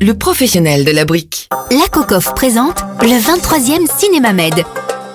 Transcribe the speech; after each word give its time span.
le 0.00 0.14
professionnel 0.14 0.84
de 0.84 0.90
la 0.90 1.04
brique. 1.04 1.48
La 1.70 1.86
Cocoff 1.88 2.34
présente 2.34 2.82
le 3.02 3.18
23e 3.18 3.86
Cinéma 3.98 4.32
Med. 4.32 4.64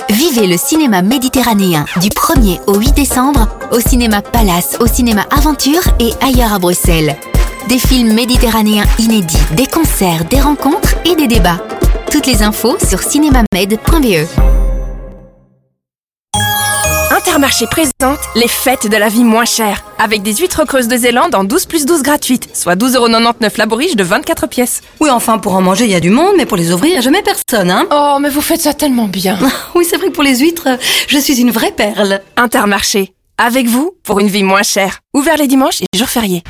Vivez 0.10 0.46
le 0.46 0.58
cinéma 0.58 1.02
méditerranéen 1.02 1.86
du 2.02 2.10
1er 2.10 2.60
au 2.68 2.76
8 2.76 2.94
décembre 2.94 3.48
au 3.72 3.80
cinéma 3.80 4.22
Palace, 4.22 4.78
au 4.80 4.88
cinéma 4.88 5.26
Aventure 5.32 5.82
et 6.00 6.12
ailleurs 6.22 6.54
à 6.54 6.60
Bruxelles. 6.60 7.16
Des 7.68 7.80
films 7.80 8.14
méditerranéens 8.14 8.86
inédits, 9.00 9.38
des 9.54 9.66
concerts, 9.66 10.26
des 10.26 10.40
rencontres 10.40 10.96
et 11.06 11.16
des 11.16 11.28
débats. 11.28 11.60
Toutes 12.12 12.28
les 12.28 12.44
infos 12.44 12.78
sur 12.88 13.02
cinémamed.be. 13.02 14.55
Intermarché 17.12 17.68
présente 17.68 18.20
les 18.36 18.48
fêtes 18.48 18.90
de 18.90 18.98
la 18.98 19.10
vie 19.10 19.24
moins 19.24 19.46
chère. 19.46 19.84
Avec 20.00 20.24
des 20.24 20.34
huîtres 20.36 20.66
creuses 20.66 20.88
de 20.88 20.98
Zélande 20.98 21.36
en 21.36 21.44
12 21.44 21.66
plus 21.66 21.86
12 21.86 22.02
gratuites, 22.02 22.50
soit 22.56 22.76
12,99€ 22.76 23.52
la 23.58 23.66
bourriche 23.66 23.96
de 23.96 24.04
24 24.04 24.48
pièces. 24.48 24.82
Oui, 25.00 25.10
enfin, 25.10 25.38
pour 25.38 25.54
en 25.56 25.62
manger, 25.62 25.86
il 25.86 25.92
y 25.92 25.96
a 25.96 26.00
du 26.00 26.10
monde, 26.10 26.34
mais 26.38 26.46
pour 26.46 26.58
les 26.58 26.72
ouvrir, 26.74 26.90
il 26.90 26.94
n'y 26.94 26.98
a 26.98 27.02
jamais 27.02 27.22
personne, 27.22 27.70
hein 27.70 27.86
Oh, 27.92 28.18
mais 28.20 28.30
vous 28.30 28.42
faites 28.42 28.62
ça 28.62 28.74
tellement 28.74 29.08
bien. 29.08 29.38
Oui, 29.76 29.86
c'est 29.88 29.98
vrai 29.98 30.08
que 30.08 30.14
pour 30.14 30.24
les 30.24 30.38
huîtres, 30.40 30.68
je 31.08 31.18
suis 31.18 31.40
une 31.40 31.52
vraie 31.52 31.72
perle. 31.72 32.22
Intermarché, 32.38 33.14
avec 33.38 33.68
vous 33.68 33.92
pour 34.04 34.20
une 34.20 34.28
vie 34.28 34.44
moins 34.44 34.64
chère. 34.64 35.00
Ouvert 35.14 35.38
les 35.38 35.48
dimanches 35.48 35.82
et 35.82 35.98
jours 35.98 36.10
fériés. 36.10 36.44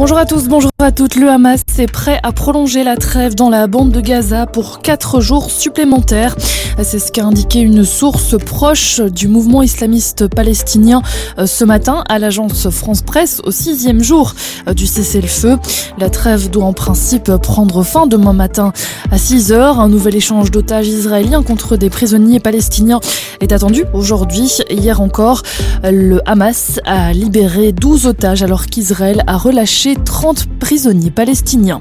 Bonjour 0.00 0.16
à 0.16 0.24
tous, 0.24 0.48
bonjour 0.48 0.70
à 0.78 0.92
toutes. 0.92 1.14
Le 1.14 1.28
Hamas 1.28 1.60
est 1.78 1.86
prêt 1.86 2.18
à 2.22 2.32
prolonger 2.32 2.84
la 2.84 2.96
trêve 2.96 3.34
dans 3.34 3.50
la 3.50 3.66
bande 3.66 3.90
de 3.90 4.00
Gaza 4.00 4.46
pour 4.46 4.80
quatre 4.80 5.20
jours 5.20 5.50
supplémentaires. 5.50 6.36
C'est 6.82 6.98
ce 6.98 7.12
qu'a 7.12 7.26
indiqué 7.26 7.60
une 7.60 7.84
source 7.84 8.38
proche 8.42 9.00
du 9.00 9.28
mouvement 9.28 9.60
islamiste 9.60 10.26
palestinien 10.28 11.02
euh, 11.38 11.44
ce 11.44 11.64
matin 11.64 12.02
à 12.08 12.18
l'agence 12.18 12.70
France 12.70 13.02
Presse 13.02 13.42
au 13.44 13.50
sixième 13.50 14.02
jour 14.02 14.32
euh, 14.66 14.72
du 14.72 14.86
cessez-le-feu. 14.86 15.58
La 15.98 16.08
trêve 16.08 16.48
doit 16.48 16.64
en 16.64 16.72
principe 16.72 17.30
prendre 17.36 17.82
fin 17.82 18.06
demain 18.06 18.32
matin 18.32 18.72
à 19.10 19.18
6 19.18 19.52
heures. 19.52 19.80
Un 19.80 19.90
nouvel 19.90 20.16
échange 20.16 20.50
d'otages 20.50 20.88
israéliens 20.88 21.42
contre 21.42 21.76
des 21.76 21.90
prisonniers 21.90 22.40
palestiniens 22.40 23.00
est 23.40 23.52
attendu 23.52 23.84
aujourd'hui. 23.92 24.50
Hier 24.70 25.02
encore, 25.02 25.42
le 25.84 26.26
Hamas 26.26 26.80
a 26.86 27.12
libéré 27.12 27.72
12 27.72 28.06
otages 28.06 28.42
alors 28.42 28.64
qu'Israël 28.64 29.22
a 29.26 29.36
relâché 29.36 29.89
30 29.96 30.46
prisonniers 30.58 31.10
palestiniens. 31.10 31.80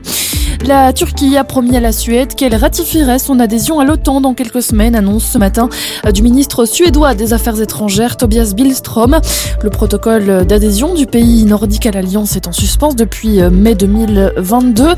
La 0.65 0.93
Turquie 0.93 1.37
a 1.37 1.43
promis 1.43 1.75
à 1.77 1.79
la 1.79 1.91
Suède 1.91 2.35
qu'elle 2.35 2.53
ratifierait 2.53 3.17
son 3.17 3.39
adhésion 3.39 3.79
à 3.79 3.85
l'OTAN 3.85 4.21
dans 4.21 4.33
quelques 4.33 4.61
semaines, 4.61 4.93
annonce 4.93 5.23
ce 5.23 5.37
matin 5.37 5.69
du 6.13 6.21
ministre 6.21 6.65
suédois 6.65 7.15
des 7.15 7.33
Affaires 7.33 7.59
étrangères 7.61 8.17
Tobias 8.17 8.53
Billström. 8.55 9.19
Le 9.63 9.69
protocole 9.69 10.45
d'adhésion 10.45 10.93
du 10.93 11.05
pays 11.07 11.45
nordique 11.45 11.85
à 11.85 11.91
l'Alliance 11.91 12.35
est 12.35 12.47
en 12.47 12.51
suspens 12.51 12.93
depuis 12.93 13.41
mai 13.51 13.73
2022. 13.73 14.89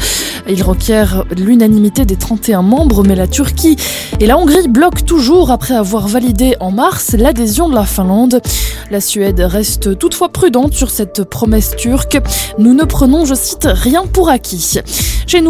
Il 0.50 0.64
requiert 0.64 1.26
l'unanimité 1.38 2.06
des 2.06 2.16
31 2.16 2.64
membres, 2.64 3.04
mais 3.04 3.16
la 3.16 3.28
Turquie 3.28 3.78
et 4.20 4.26
la 4.26 4.38
Hongrie 4.38 4.68
bloquent 4.68 5.06
toujours 5.06 5.52
après 5.52 5.76
avoir 5.76 6.08
validé 6.08 6.56
en 6.60 6.72
mars 6.72 7.16
l'adhésion 7.18 7.70
de 7.70 7.76
la 7.76 7.86
Finlande. 7.86 8.42
La 8.90 9.00
Suède 9.00 9.40
reste 9.40 9.98
toutefois 9.98 10.30
prudente 10.30 10.74
sur 10.74 10.90
cette 10.90 11.24
promesse 11.24 11.76
turque. 11.78 12.20
Nous 12.58 12.74
ne 12.74 12.84
prenons, 12.84 13.26
je 13.26 13.36
cite, 13.36 13.68
rien 13.72 14.04
pour 14.12 14.30
acquis. 14.30 14.80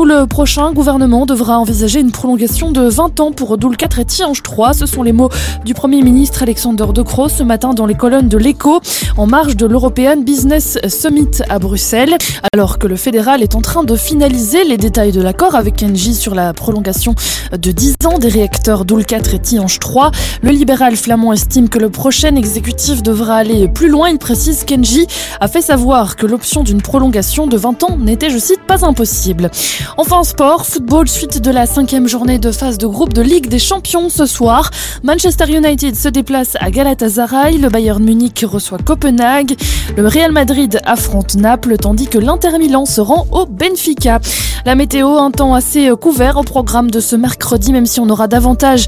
Le 0.06 0.26
prochain 0.26 0.72
gouvernement 0.72 1.26
devra 1.26 1.60
envisager 1.60 2.00
une 2.00 2.12
prolongation 2.12 2.72
de 2.72 2.82
20 2.82 3.20
ans 3.20 3.32
pour 3.32 3.58
Doul 3.58 3.78
4 3.78 4.00
et 4.00 4.06
Tiange 4.06 4.42
3. 4.42 4.74
Ce 4.74 4.86
sont 4.86 5.04
les 5.04 5.12
mots 5.12 5.30
du 5.66 5.74
Premier 5.74 6.02
ministre 6.02 6.44
Alexander 6.44 6.86
De 6.94 7.02
Croo 7.02 7.30
ce 7.30 7.44
matin 7.44 7.74
dans 7.74 7.86
les 7.86 7.96
colonnes 7.96 8.30
de 8.30 8.38
l'Echo, 8.38 8.80
en 9.18 9.28
marge 9.28 9.58
de 9.58 9.66
l'European 9.66 10.18
Business 10.18 10.78
Summit 10.88 11.42
à 11.50 11.60
Bruxelles. 11.60 12.16
Alors 12.54 12.80
que 12.80 12.88
le 12.88 12.96
fédéral 12.96 13.44
est 13.44 13.56
en 13.56 13.62
train 13.62 13.84
de 13.84 13.96
finaliser 13.96 14.64
les 14.64 14.78
détails 14.78 15.12
de 15.12 15.22
l'accord 15.22 15.56
avec 15.56 15.84
Engie 15.84 16.16
sur 16.16 16.36
la 16.36 16.54
prolongation 16.54 17.16
de 17.52 17.72
10 17.72 17.96
ans 18.06 18.18
des 18.18 18.30
réacteurs 18.30 18.86
Doul 18.86 19.06
4 19.06 19.34
et 19.36 19.40
Tiange 19.40 19.80
3, 19.80 20.12
le 20.42 20.52
libéral 20.52 20.96
flamand 20.96 21.34
estime 21.34 21.70
que 21.70 21.80
le 21.80 21.90
prochain 21.90 22.36
exécutif 22.36 23.04
devra 23.04 23.36
aller 23.36 23.68
plus 23.68 23.90
loin. 23.90 24.10
Il 24.10 24.18
précise 24.20 24.64
qu'Engie 24.64 25.08
a 25.40 25.48
fait 25.48 25.62
savoir 25.62 26.16
que 26.16 26.26
l'option 26.26 26.64
d'une 26.64 26.82
prolongation 26.82 27.48
de 27.48 27.58
20 27.58 27.84
ans 27.84 27.98
n'était, 27.98 28.30
je 28.30 28.38
cite, 28.38 28.62
pas 28.68 28.86
impossible. 28.86 29.52
Enfin 29.98 30.24
sport, 30.24 30.66
football, 30.66 31.08
suite 31.08 31.42
de 31.42 31.52
la 31.52 31.66
cinquième 31.66 32.08
journée 32.08 32.40
de 32.40 32.52
phase 32.52 32.78
de 32.78 32.88
groupe 32.88 33.14
de 33.14 33.22
Ligue 33.22 33.48
des 33.48 33.60
Champions 33.60 34.10
ce 34.10 34.26
soir. 34.26 34.72
Manchester 35.04 35.46
United 35.50 35.96
se 35.96 36.08
déplace 36.08 36.56
à 36.60 36.72
Galatasaray, 36.72 37.58
le 37.58 37.70
Bayern 37.70 38.02
Munich 38.04 38.46
reçoit 38.48 38.78
Copenhague, 38.78 39.56
le 39.98 40.08
Real 40.08 40.32
Madrid 40.32 40.80
affronte 40.86 41.36
Naples 41.36 41.78
tandis 41.78 42.08
que 42.08 42.18
l'Inter 42.18 42.58
Milan 42.58 42.86
se 42.86 43.02
rend 43.02 43.28
au 43.32 43.46
Benfica. 43.46 44.20
La 44.66 44.76
météo, 44.76 45.18
un 45.18 45.32
temps 45.32 45.54
assez 45.54 45.90
couvert 46.00 46.38
au 46.38 46.44
programme 46.44 46.90
de 46.90 47.00
ce 47.00 47.16
mercredi 47.16 47.74
même 47.74 47.86
si 47.86 48.00
on 48.00 48.10
aura 48.10 48.28
davantage 48.28 48.86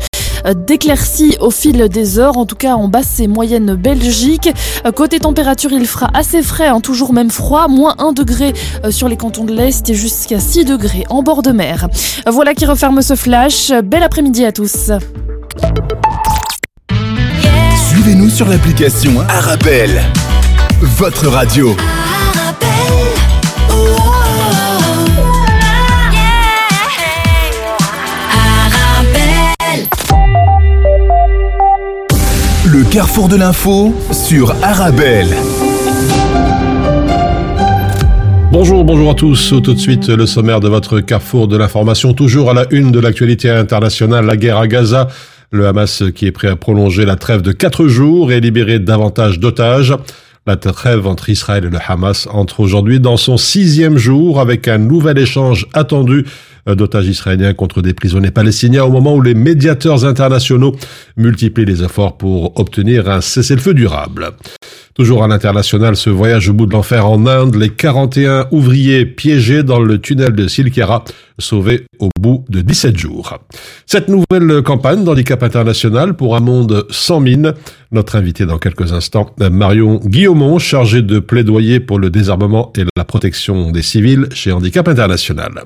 d'éclaircies 0.56 1.38
au 1.40 1.52
fil 1.52 1.88
des 1.90 2.20
heures, 2.20 2.38
en 2.38 2.46
tout 2.46 2.56
cas 2.56 2.76
en 2.76 2.88
basse 2.88 3.20
et 3.20 3.28
moyenne 3.28 3.76
Belgique. 3.76 4.50
Côté 4.96 5.20
température, 5.20 5.72
il 5.72 5.86
fera 5.86 6.10
assez 6.14 6.42
frais, 6.42 6.68
hein, 6.68 6.82
toujours 6.82 7.14
même 7.14 7.32
froid, 7.32 7.68
moins 7.68 7.96
1 8.00 8.14
degré 8.14 8.54
euh, 8.84 8.92
sur 8.92 9.08
les 9.08 9.18
cantons 9.18 9.46
de 9.46 9.54
l'Est 9.54 9.90
et 9.90 9.94
jusqu'à 9.94 10.40
6 10.40 10.66
degrés 10.66 11.06
en 11.10 11.24
bord 11.24 11.42
de 11.42 11.52
mer. 11.52 11.88
Voilà 12.28 12.54
qui 12.54 12.66
referme 12.66 13.02
ce 13.02 13.16
flash. 13.16 13.72
Bel 13.84 14.04
après-midi 14.04 14.46
à 14.46 14.52
tous. 14.52 14.92
Suivez-nous 17.90 18.30
sur 18.30 18.48
l'application 18.48 19.22
Arabelle, 19.30 20.02
votre 20.82 21.28
radio. 21.28 21.76
Le 23.70 24.23
carrefour 32.94 33.28
de 33.28 33.38
l'info 33.38 33.92
sur 34.12 34.54
Arabelle. 34.62 35.30
Bonjour, 38.52 38.84
bonjour 38.84 39.10
à 39.10 39.16
tous. 39.16 39.52
Tout 39.64 39.74
de 39.74 39.80
suite, 39.80 40.10
le 40.10 40.28
sommaire 40.28 40.60
de 40.60 40.70
votre 40.70 41.00
carrefour 41.00 41.48
de 41.48 41.58
l'information. 41.58 42.14
Toujours 42.14 42.52
à 42.52 42.54
la 42.54 42.68
une 42.70 42.92
de 42.92 43.00
l'actualité 43.00 43.50
internationale, 43.50 44.28
la 44.28 44.38
guerre 44.38 44.60
à 44.60 44.68
Gaza. 44.68 45.08
Le 45.50 45.66
Hamas 45.66 46.04
qui 46.14 46.28
est 46.28 46.32
prêt 46.32 46.50
à 46.50 46.56
prolonger 46.56 47.04
la 47.04 47.16
trêve 47.16 47.42
de 47.42 47.52
quatre 47.52 47.88
jours 47.88 48.32
et 48.32 48.40
libérer 48.40 48.78
davantage 48.78 49.40
d'otages. 49.40 49.96
La 50.46 50.56
trêve 50.56 51.08
entre 51.08 51.30
Israël 51.30 51.66
et 51.66 51.70
le 51.72 51.80
Hamas 51.88 52.28
entre 52.32 52.60
aujourd'hui 52.60 53.00
dans 53.00 53.18
son 53.18 53.38
sixième 53.38 53.98
jour 53.98 54.40
avec 54.40 54.68
un 54.68 54.78
nouvel 54.78 55.18
échange 55.18 55.66
attendu 55.74 56.26
d'otages 56.68 57.08
israéliens 57.08 57.54
contre 57.54 57.82
des 57.82 57.94
prisonniers 57.94 58.32
palestiniens 58.32 58.84
au 58.84 58.92
moment 58.92 59.16
où 59.16 59.22
les 59.22 59.34
médiateurs 59.34 60.06
internationaux 60.06 60.76
multiplient 61.18 61.66
les 61.66 61.84
efforts 61.84 62.18
pour 62.18 62.60
obtenir 62.60 63.10
un 63.10 63.22
cessez-le-feu 63.22 63.74
durable. 63.74 64.30
Toujours 64.94 65.24
à 65.24 65.28
l'international, 65.28 65.96
ce 65.96 66.12
voyage 66.12 66.50
au 66.50 66.54
bout 66.54 66.68
de 66.68 66.74
l'enfer 66.74 67.10
en 67.10 67.26
Inde, 67.26 67.56
les 67.56 67.70
41 67.70 68.48
ouvriers 68.52 69.08
piégés 69.08 69.64
dans 69.64 69.80
le 69.80 70.00
tunnel 70.00 70.34
de 70.34 70.48
Silkara, 70.48 71.04
sauvés 71.40 71.88
au 71.98 72.10
bout 72.20 72.46
de 72.48 72.62
17 72.62 72.96
jours. 72.96 73.40
Cette 73.88 74.08
nouvelle 74.08 74.62
campagne 74.62 75.04
d'handicap 75.04 75.42
international 75.42 76.16
pour 76.16 76.36
un 76.36 76.42
monde 76.42 76.86
sans 76.92 77.20
mine, 77.20 77.56
notre 77.92 78.16
invité 78.16 78.46
dans 78.46 78.60
quelques 78.60 78.94
instants, 78.94 79.32
Marion 79.40 80.00
Guillaumont, 80.06 80.60
chargé 80.60 81.02
de 81.02 81.18
plaidoyer 81.18 81.80
pour 81.80 81.98
le 81.98 82.12
désarmement 82.12 82.72
et 82.78 82.84
la 82.96 83.04
protection 83.04 83.72
des 83.72 83.82
civils 83.82 84.28
chez 84.32 84.52
Handicap 84.52 84.88
International. 84.88 85.64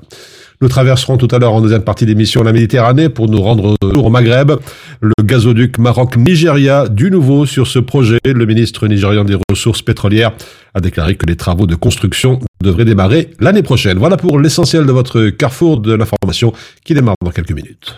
Nous 0.61 0.67
traverserons 0.67 1.17
tout 1.17 1.27
à 1.31 1.39
l'heure 1.39 1.53
en 1.53 1.61
deuxième 1.61 1.83
partie 1.83 2.05
d'émission 2.05 2.43
la 2.43 2.53
Méditerranée 2.53 3.09
pour 3.09 3.27
nous 3.27 3.41
rendre 3.41 3.75
au 3.81 4.09
Maghreb. 4.09 4.53
Le 5.01 5.13
gazoduc 5.23 5.77
Maroc-Nigeria, 5.77 6.87
du 6.87 7.11
nouveau 7.11 7.45
sur 7.45 7.67
ce 7.67 7.79
projet. 7.79 8.19
Le 8.25 8.45
ministre 8.45 8.87
nigérian 8.87 9.23
des 9.23 9.37
Ressources 9.49 9.81
pétrolières 9.81 10.31
a 10.73 10.79
déclaré 10.79 11.15
que 11.15 11.25
les 11.25 11.35
travaux 11.35 11.67
de 11.67 11.75
construction 11.75 12.39
devraient 12.61 12.85
démarrer 12.85 13.31
l'année 13.39 13.63
prochaine. 13.63 13.97
Voilà 13.97 14.17
pour 14.17 14.39
l'essentiel 14.39 14.85
de 14.85 14.91
votre 14.91 15.29
carrefour 15.29 15.79
de 15.79 15.93
l'information 15.93 16.53
qui 16.83 16.93
démarre 16.93 17.15
dans 17.23 17.31
quelques 17.31 17.51
minutes. 17.51 17.95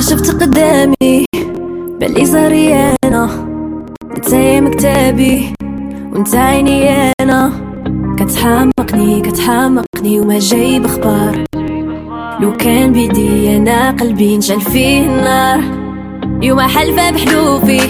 شفت 0.00 0.42
قدامي 0.42 1.23
باللي 1.99 2.25
زريانة. 2.25 3.29
انت 4.17 4.33
مكتابي 4.35 5.53
وانت 6.13 6.35
عيني 6.35 7.11
أنا. 7.21 7.51
كتحمقني 8.19 9.21
كتحمقني 9.21 10.19
وما 10.19 10.39
جايب 10.39 10.85
أخبار. 10.85 11.43
لو 12.39 12.57
كان 12.57 12.91
بيدي 12.91 13.57
أنا 13.57 13.91
قلبي 13.91 14.37
نشعل 14.37 14.61
فيه 14.61 15.01
النار. 15.01 15.59
يوم 16.41 16.61
حلفة 16.61 17.11
بحلوفي 17.11 17.81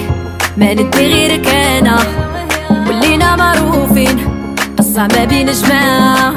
ما 0.58 0.74
ندي 0.74 1.06
غيرك 1.08 1.48
أنا. 1.48 2.00
ولينا 2.88 3.36
معروفين 3.36 4.18
قصة 4.78 5.08
ما 5.08 5.26
بين 5.26 5.46
جماعة. 5.46 6.34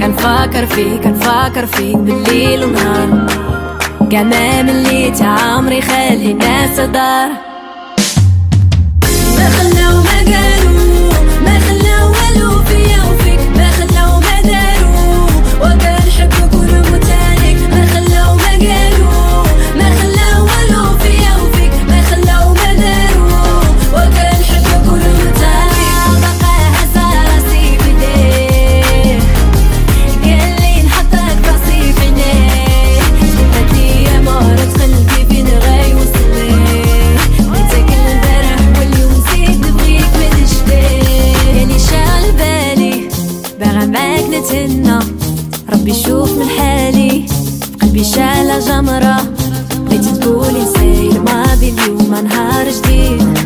كنفكر 0.00 0.66
فيك 0.66 1.02
كنفكر 1.04 1.66
فيك 1.66 1.96
بالليل 1.96 2.64
ونهار. 2.64 3.43
قمام 4.16 4.68
اللي 4.68 5.10
تعمري 5.10 5.80
خلي 5.80 6.30
الناس 6.32 6.76
تدار 6.76 7.28
يشوف 45.94 46.30
من 46.38 46.48
حالي. 46.58 47.26
قلبي 47.82 48.04
شالة 48.04 48.58
جمرة 48.58 49.16
بغيتي 49.76 50.12
تقولي 50.12 50.62
نسير 50.62 51.20
ماضي 51.20 51.68
اليوم 51.68 52.14
نهار 52.24 52.66
جديد. 52.70 53.38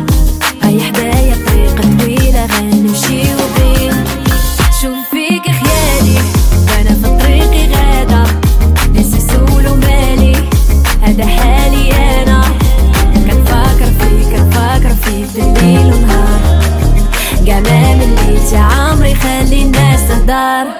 أي 0.63 0.81
حدايا 0.81 1.35
طريقة 1.47 1.97
طويلة 1.99 2.45
غنمشيو 2.45 3.37
بيه 3.55 4.03
شوف 4.81 4.97
فيك 5.11 5.43
خيالي؟ 5.43 6.19
وأنا 6.67 6.93
في 7.01 7.23
طريقي 7.23 7.67
غادا 7.73 8.23
ناس 8.93 9.13
يسولوا 9.13 9.75
مالي 9.75 10.35
هذا 11.01 11.25
حالي 11.25 11.91
أنا. 11.93 12.41
كنفكر 13.13 13.91
فيك 13.99 14.29
كنفكر 14.35 14.95
فيك 15.03 15.27
بالليل 15.35 15.93
ونهار. 15.93 16.39
مليت 17.47 18.53
يا 18.53 18.59
عمري 18.59 19.15
خلي 19.15 19.63
الناس 19.63 19.99
تهدر 20.07 20.78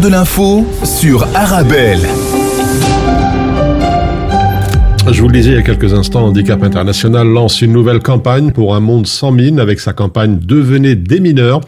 de 0.00 0.08
l'info 0.08 0.64
sur 0.84 1.26
Arabelle. 1.34 2.00
Je 5.10 5.20
vous 5.20 5.28
le 5.28 5.34
disais 5.34 5.50
il 5.50 5.56
y 5.56 5.58
a 5.58 5.62
quelques 5.62 5.92
instants, 5.92 6.26
Handicap 6.26 6.62
International 6.62 7.26
lance 7.26 7.60
une 7.60 7.72
nouvelle 7.72 8.00
campagne 8.00 8.52
pour 8.52 8.74
un 8.74 8.80
monde 8.80 9.06
sans 9.06 9.32
mines 9.32 9.58
avec 9.58 9.80
sa 9.80 9.92
campagne 9.92 10.38
Devenez 10.40 10.94
des 10.94 11.20
mineurs. 11.20 11.60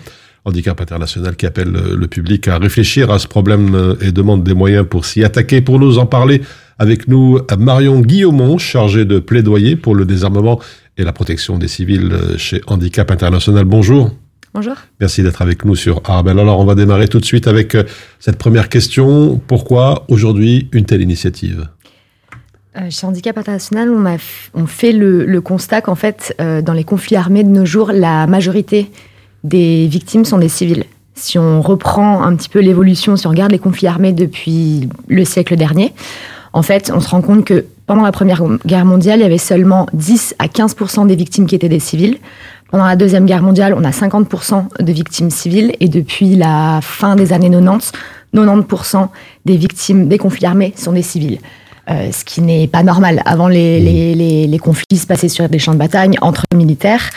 Handicap 0.44 0.80
International 0.80 1.36
qui 1.36 1.44
appelle 1.44 1.72
le 1.72 2.06
public 2.06 2.48
à 2.48 2.58
réfléchir 2.58 3.10
à 3.10 3.18
ce 3.18 3.26
problème 3.26 3.96
et 4.00 4.12
demande 4.12 4.44
des 4.44 4.54
moyens 4.54 4.86
pour 4.88 5.04
s'y 5.04 5.24
attaquer. 5.24 5.60
Pour 5.60 5.78
nous 5.78 5.98
en 5.98 6.06
parler 6.06 6.40
avec 6.78 7.08
nous, 7.08 7.40
Marion 7.58 8.00
Guillaumont, 8.00 8.58
chargée 8.58 9.04
de 9.04 9.18
plaidoyer 9.18 9.76
pour 9.76 9.94
le 9.94 10.04
désarmement 10.04 10.60
et 10.96 11.04
la 11.04 11.12
protection 11.12 11.58
des 11.58 11.68
civils 11.68 12.12
chez 12.36 12.60
Handicap 12.66 13.10
International. 13.10 13.64
Bonjour. 13.64 14.10
Bonjour. 14.54 14.74
Merci 15.00 15.22
d'être 15.24 15.42
avec 15.42 15.64
nous 15.64 15.74
sur 15.74 16.00
Arabelle. 16.04 16.38
Alors, 16.38 16.60
on 16.60 16.64
va 16.64 16.76
démarrer 16.76 17.08
tout 17.08 17.18
de 17.18 17.24
suite 17.24 17.48
avec 17.48 17.74
euh, 17.74 17.82
cette 18.20 18.38
première 18.38 18.68
question. 18.68 19.40
Pourquoi 19.48 20.04
aujourd'hui 20.08 20.68
une 20.72 20.84
telle 20.84 21.02
initiative? 21.02 21.68
Euh, 22.76 22.88
chez 22.88 23.04
Handicap 23.06 23.36
International, 23.36 23.90
on, 23.90 24.04
a 24.06 24.14
f- 24.16 24.50
on 24.54 24.66
fait 24.66 24.92
le, 24.92 25.24
le 25.24 25.40
constat 25.40 25.80
qu'en 25.80 25.96
fait, 25.96 26.34
euh, 26.40 26.62
dans 26.62 26.72
les 26.72 26.84
conflits 26.84 27.16
armés 27.16 27.42
de 27.42 27.48
nos 27.48 27.64
jours, 27.66 27.90
la 27.92 28.28
majorité 28.28 28.90
des 29.42 29.88
victimes 29.88 30.24
sont 30.24 30.38
des 30.38 30.48
civils. 30.48 30.84
Si 31.16 31.36
on 31.38 31.60
reprend 31.60 32.22
un 32.22 32.34
petit 32.36 32.48
peu 32.48 32.60
l'évolution, 32.60 33.16
si 33.16 33.26
on 33.26 33.30
regarde 33.30 33.50
les 33.52 33.58
conflits 33.58 33.86
armés 33.88 34.12
depuis 34.12 34.88
le 35.08 35.24
siècle 35.24 35.56
dernier, 35.56 35.92
en 36.52 36.62
fait, 36.62 36.92
on 36.94 37.00
se 37.00 37.08
rend 37.08 37.22
compte 37.22 37.44
que 37.44 37.64
pendant 37.86 38.02
la 38.02 38.12
Première 38.12 38.40
Guerre 38.64 38.84
mondiale, 38.84 39.18
il 39.18 39.22
y 39.22 39.26
avait 39.26 39.38
seulement 39.38 39.86
10 39.92 40.36
à 40.38 40.48
15 40.48 40.76
des 41.06 41.16
victimes 41.16 41.46
qui 41.46 41.54
étaient 41.56 41.68
des 41.68 41.80
civils. 41.80 42.18
Pendant 42.74 42.86
la 42.86 42.96
Deuxième 42.96 43.24
Guerre 43.24 43.40
mondiale, 43.40 43.72
on 43.78 43.84
a 43.84 43.90
50% 43.90 44.82
de 44.82 44.92
victimes 44.92 45.30
civiles. 45.30 45.76
Et 45.78 45.86
depuis 45.86 46.34
la 46.34 46.80
fin 46.82 47.14
des 47.14 47.32
années 47.32 47.48
90, 47.48 47.92
90% 48.34 49.10
des 49.44 49.56
victimes 49.56 50.08
des 50.08 50.18
conflits 50.18 50.44
armés 50.44 50.74
sont 50.76 50.90
des 50.90 51.02
civils. 51.02 51.38
Euh, 51.88 52.10
ce 52.10 52.24
qui 52.24 52.40
n'est 52.40 52.66
pas 52.66 52.82
normal. 52.82 53.22
Avant, 53.26 53.46
les, 53.46 53.78
les, 53.78 54.16
les, 54.16 54.48
les 54.48 54.58
conflits 54.58 54.98
se 54.98 55.06
passaient 55.06 55.28
sur 55.28 55.48
des 55.48 55.60
champs 55.60 55.74
de 55.74 55.78
bataille 55.78 56.16
entre 56.20 56.42
militaires. 56.52 57.10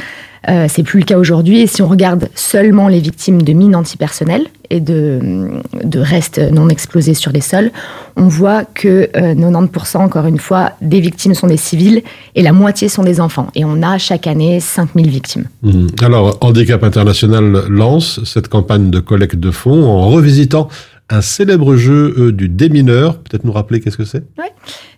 Euh, 0.49 0.67
c'est 0.69 0.83
plus 0.83 0.99
le 0.99 1.05
cas 1.05 1.17
aujourd'hui. 1.17 1.61
Et 1.61 1.67
si 1.67 1.81
on 1.81 1.87
regarde 1.87 2.29
seulement 2.35 2.87
les 2.87 2.99
victimes 2.99 3.41
de 3.41 3.53
mines 3.53 3.75
antipersonnelles 3.75 4.47
et 4.69 4.79
de, 4.79 5.49
de 5.83 5.99
restes 5.99 6.39
non 6.39 6.69
explosés 6.69 7.13
sur 7.13 7.31
les 7.31 7.41
sols, 7.41 7.71
on 8.15 8.27
voit 8.27 8.65
que 8.65 9.09
euh, 9.15 9.33
90%, 9.33 9.97
encore 9.97 10.25
une 10.25 10.39
fois, 10.39 10.71
des 10.81 10.99
victimes 10.99 11.33
sont 11.33 11.47
des 11.47 11.57
civils 11.57 12.03
et 12.35 12.41
la 12.41 12.53
moitié 12.53 12.89
sont 12.89 13.03
des 13.03 13.19
enfants. 13.19 13.47
Et 13.55 13.65
on 13.65 13.81
a 13.83 13.97
chaque 13.97 14.27
année 14.27 14.59
5000 14.59 15.09
victimes. 15.09 15.45
Mmh. 15.63 15.87
Alors, 16.01 16.37
Handicap 16.41 16.83
International 16.83 17.65
lance 17.69 18.23
cette 18.23 18.47
campagne 18.47 18.89
de 18.89 18.99
collecte 18.99 19.35
de 19.35 19.51
fonds 19.51 19.85
en 19.85 20.09
revisitant 20.09 20.69
un 21.09 21.21
célèbre 21.21 21.75
jeu 21.75 22.13
euh, 22.17 22.31
du 22.31 22.49
démineur. 22.49 23.19
Peut-être 23.19 23.45
nous 23.45 23.51
rappeler 23.51 23.79
qu'est-ce 23.79 23.97
que 23.97 24.05
c'est? 24.05 24.23
Ouais. 24.37 24.51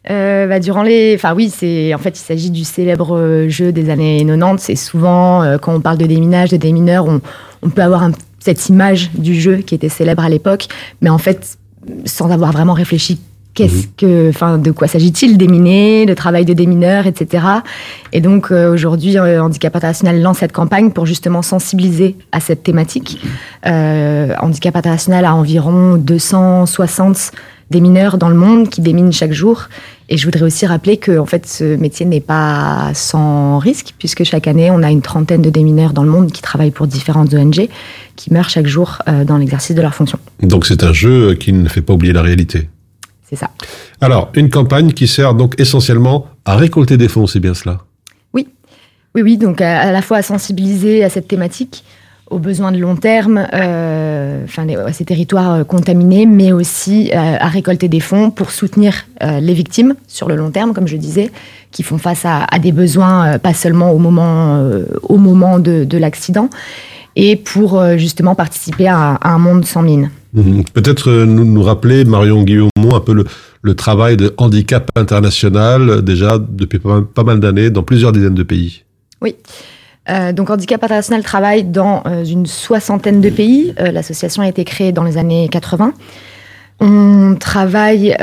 Euh, 0.10 0.48
bah, 0.48 0.60
durant 0.60 0.82
les, 0.84 1.14
enfin 1.16 1.34
oui, 1.36 1.52
c'est 1.56 1.94
en 1.94 2.00
fait 2.00 2.18
il 2.18 2.24
s'agit 2.24 2.50
du 2.50 2.64
célèbre 2.64 3.16
euh, 3.16 3.48
jeu 3.50 3.72
des 3.72 3.90
années 3.90 4.24
90. 4.26 4.62
C'est 4.64 4.76
souvent 4.76 5.44
euh, 5.44 5.58
quand 5.60 5.74
on 5.76 5.82
parle 5.82 5.98
de 5.98 6.06
déminage, 6.08 6.50
de 6.50 6.58
démineurs, 6.58 7.06
on, 7.08 7.22
on 7.62 7.70
peut 7.70 7.84
avoir 7.84 8.04
un- 8.04 8.12
cette 8.40 8.70
image 8.70 9.12
du 9.16 9.40
jeu 9.40 9.58
qui 9.58 9.76
était 9.76 9.90
célèbre 9.90 10.24
à 10.24 10.30
l'époque, 10.30 10.68
mais 11.02 11.10
en 11.10 11.18
fait 11.20 11.58
sans 12.06 12.32
avoir 12.32 12.52
vraiment 12.52 12.74
réfléchi. 12.74 13.20
Qu'est-ce 13.56 13.88
que, 13.98 14.30
enfin, 14.30 14.58
de 14.58 14.72
quoi 14.72 14.88
s'agit-il 14.88 15.38
Déminer, 15.38 16.06
le 16.06 16.16
travail 16.16 16.46
de 16.46 16.54
démineur, 16.54 17.08
etc. 17.08 17.44
Et 18.14 18.22
donc 18.22 18.52
euh, 18.52 18.72
aujourd'hui, 18.72 19.18
euh, 19.18 19.44
Handicap 19.44 19.76
International 19.76 20.22
lance 20.22 20.38
cette 20.38 20.54
campagne 20.54 20.92
pour 20.92 21.06
justement 21.06 21.42
sensibiliser 21.42 22.16
à 22.32 22.40
cette 22.40 22.64
thématique. 22.64 23.20
Euh, 23.66 24.34
Handicap 24.40 24.76
International 24.78 25.26
a 25.26 25.36
environ 25.36 25.98
260 25.98 27.32
démineurs 27.70 28.18
dans 28.18 28.30
le 28.30 28.36
monde 28.36 28.70
qui 28.70 28.82
déminent 28.82 29.12
chaque 29.12 29.34
jour. 29.34 29.68
Et 30.12 30.18
je 30.18 30.26
voudrais 30.26 30.42
aussi 30.42 30.66
rappeler 30.66 30.98
que 30.98 31.20
en 31.20 31.28
fait, 31.28 31.46
ce 31.46 31.76
métier 31.76 32.06
n'est 32.06 32.20
pas 32.20 32.92
sans 32.96 33.60
risque, 33.60 33.94
puisque 34.00 34.24
chaque 34.24 34.48
année, 34.48 34.72
on 34.72 34.82
a 34.82 34.90
une 34.90 35.04
trentaine 35.04 35.44
de 35.44 35.52
démineurs 35.52 35.94
dans 35.94 36.04
le 36.04 36.10
monde 36.10 36.32
qui 36.32 36.42
travaillent 36.42 36.72
pour 36.72 36.88
différentes 36.88 37.32
ONG, 37.34 37.70
qui 38.16 38.34
meurent 38.34 38.50
chaque 38.50 38.66
jour 38.66 38.98
euh, 39.08 39.24
dans 39.24 39.38
l'exercice 39.38 39.76
de 39.76 39.82
leur 39.82 39.94
fonction. 39.94 40.18
Donc 40.42 40.66
c'est 40.66 40.84
un 40.84 40.94
jeu 40.94 41.36
qui 41.36 41.54
ne 41.54 41.70
fait 41.70 41.84
pas 41.84 41.94
oublier 41.94 42.12
la 42.12 42.24
réalité. 42.24 42.70
C'est 43.30 43.36
ça. 43.36 43.52
Alors, 44.02 44.32
une 44.34 44.50
campagne 44.50 44.94
qui 44.94 45.08
sert 45.08 45.36
donc 45.36 45.54
essentiellement 45.60 46.26
à 46.44 46.56
récolter 46.56 46.98
des 46.98 47.08
fonds, 47.08 47.28
c'est 47.28 47.40
bien 47.40 47.54
cela? 47.54 47.78
Oui, 48.34 48.48
oui, 49.14 49.38
donc 49.38 49.62
à, 49.62 49.80
à 49.80 49.92
la 49.92 50.02
fois 50.02 50.18
à 50.18 50.22
sensibiliser 50.24 51.04
à 51.04 51.10
cette 51.10 51.28
thématique, 51.28 51.84
aux 52.30 52.40
besoins 52.40 52.72
de 52.72 52.78
long 52.78 52.96
terme, 52.96 53.48
euh, 53.54 54.44
enfin 54.44 54.68
à 54.70 54.94
ces 54.94 55.06
territoires 55.06 55.54
euh, 55.54 55.64
contaminés, 55.64 56.26
mais 56.26 56.52
aussi 56.52 57.10
euh, 57.10 57.38
à 57.40 57.48
récolter 57.48 57.88
des 57.88 58.00
fonds 58.00 58.32
pour 58.32 58.52
soutenir 58.52 58.94
euh, 59.24 59.40
les 59.40 59.54
victimes 59.54 59.96
sur 60.08 60.28
le 60.28 60.36
long 60.36 60.52
terme, 60.52 60.74
comme 60.74 60.88
je 60.88 60.98
disais, 60.98 61.32
qui 61.72 61.84
font 61.84 61.98
face 61.98 62.26
à, 62.26 62.46
à 62.46 62.60
des 62.60 62.72
besoins 62.72 63.40
pas 63.40 63.54
seulement 63.54 63.92
au 63.92 63.98
moment, 63.98 64.64
au 65.04 65.18
moment 65.18 65.60
de, 65.60 65.84
de 65.84 65.98
l'accident, 65.98 66.50
et 67.16 67.36
pour 67.36 67.84
justement 67.98 68.34
participer 68.36 68.88
à, 68.88 69.16
à 69.16 69.30
un 69.30 69.40
monde 69.40 69.66
sans 69.66 69.82
mine. 69.84 70.10
Mhm. 70.34 70.64
Peut-être 70.74 71.12
nous, 71.12 71.46
nous 71.46 71.64
rappeler, 71.64 72.06
Marion 72.06 72.44
Guillaumont, 72.44 72.96
un 72.96 73.00
peu 73.00 73.14
le, 73.14 73.26
le 73.62 73.76
travail 73.76 74.18
de 74.18 74.34
handicap 74.38 74.90
international, 74.96 76.02
déjà 76.04 76.40
depuis 76.40 76.80
pas 76.80 77.24
mal 77.24 77.40
d'années, 77.40 77.70
dans 77.70 77.84
plusieurs 77.84 78.12
dizaines 78.12 78.36
de 78.36 78.44
pays. 78.44 78.84
Oui. 79.22 79.36
Euh, 80.10 80.32
donc 80.34 80.50
Handicap 80.50 80.84
International 80.84 81.24
travaille 81.24 81.64
dans 81.64 82.04
euh, 82.06 82.24
une 82.24 82.46
soixantaine 82.46 83.22
de 83.22 83.30
pays. 83.30 83.74
Euh, 83.80 83.92
L'association 83.92 84.44
a 84.44 84.48
été 84.48 84.64
créée 84.64 84.92
dans 84.92 85.04
les 85.04 85.18
années 85.18 85.48
80. 85.50 85.94
On 86.82 87.36
travaille 87.38 88.16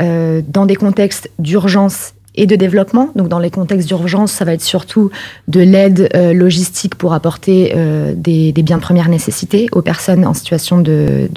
dans 0.47 0.65
des 0.65 0.75
contextes 0.75 1.29
d'urgence 1.37 2.13
et 2.33 2.47
de 2.47 2.55
développement. 2.55 3.09
Donc 3.15 3.27
dans 3.27 3.37
les 3.37 3.51
contextes 3.51 3.87
d'urgence, 3.87 4.31
ça 4.31 4.45
va 4.45 4.53
être 4.53 4.63
surtout 4.63 5.11
de 5.47 5.59
l'aide 5.59 6.09
logistique 6.33 6.95
pour 6.95 7.13
apporter 7.13 7.75
des, 8.15 8.51
biens 8.63 8.77
de 8.77 8.81
première 8.81 9.09
nécessité 9.09 9.67
aux 9.73 9.83
personnes 9.83 10.25
en 10.25 10.33
situation 10.33 10.79
de, 10.79 11.29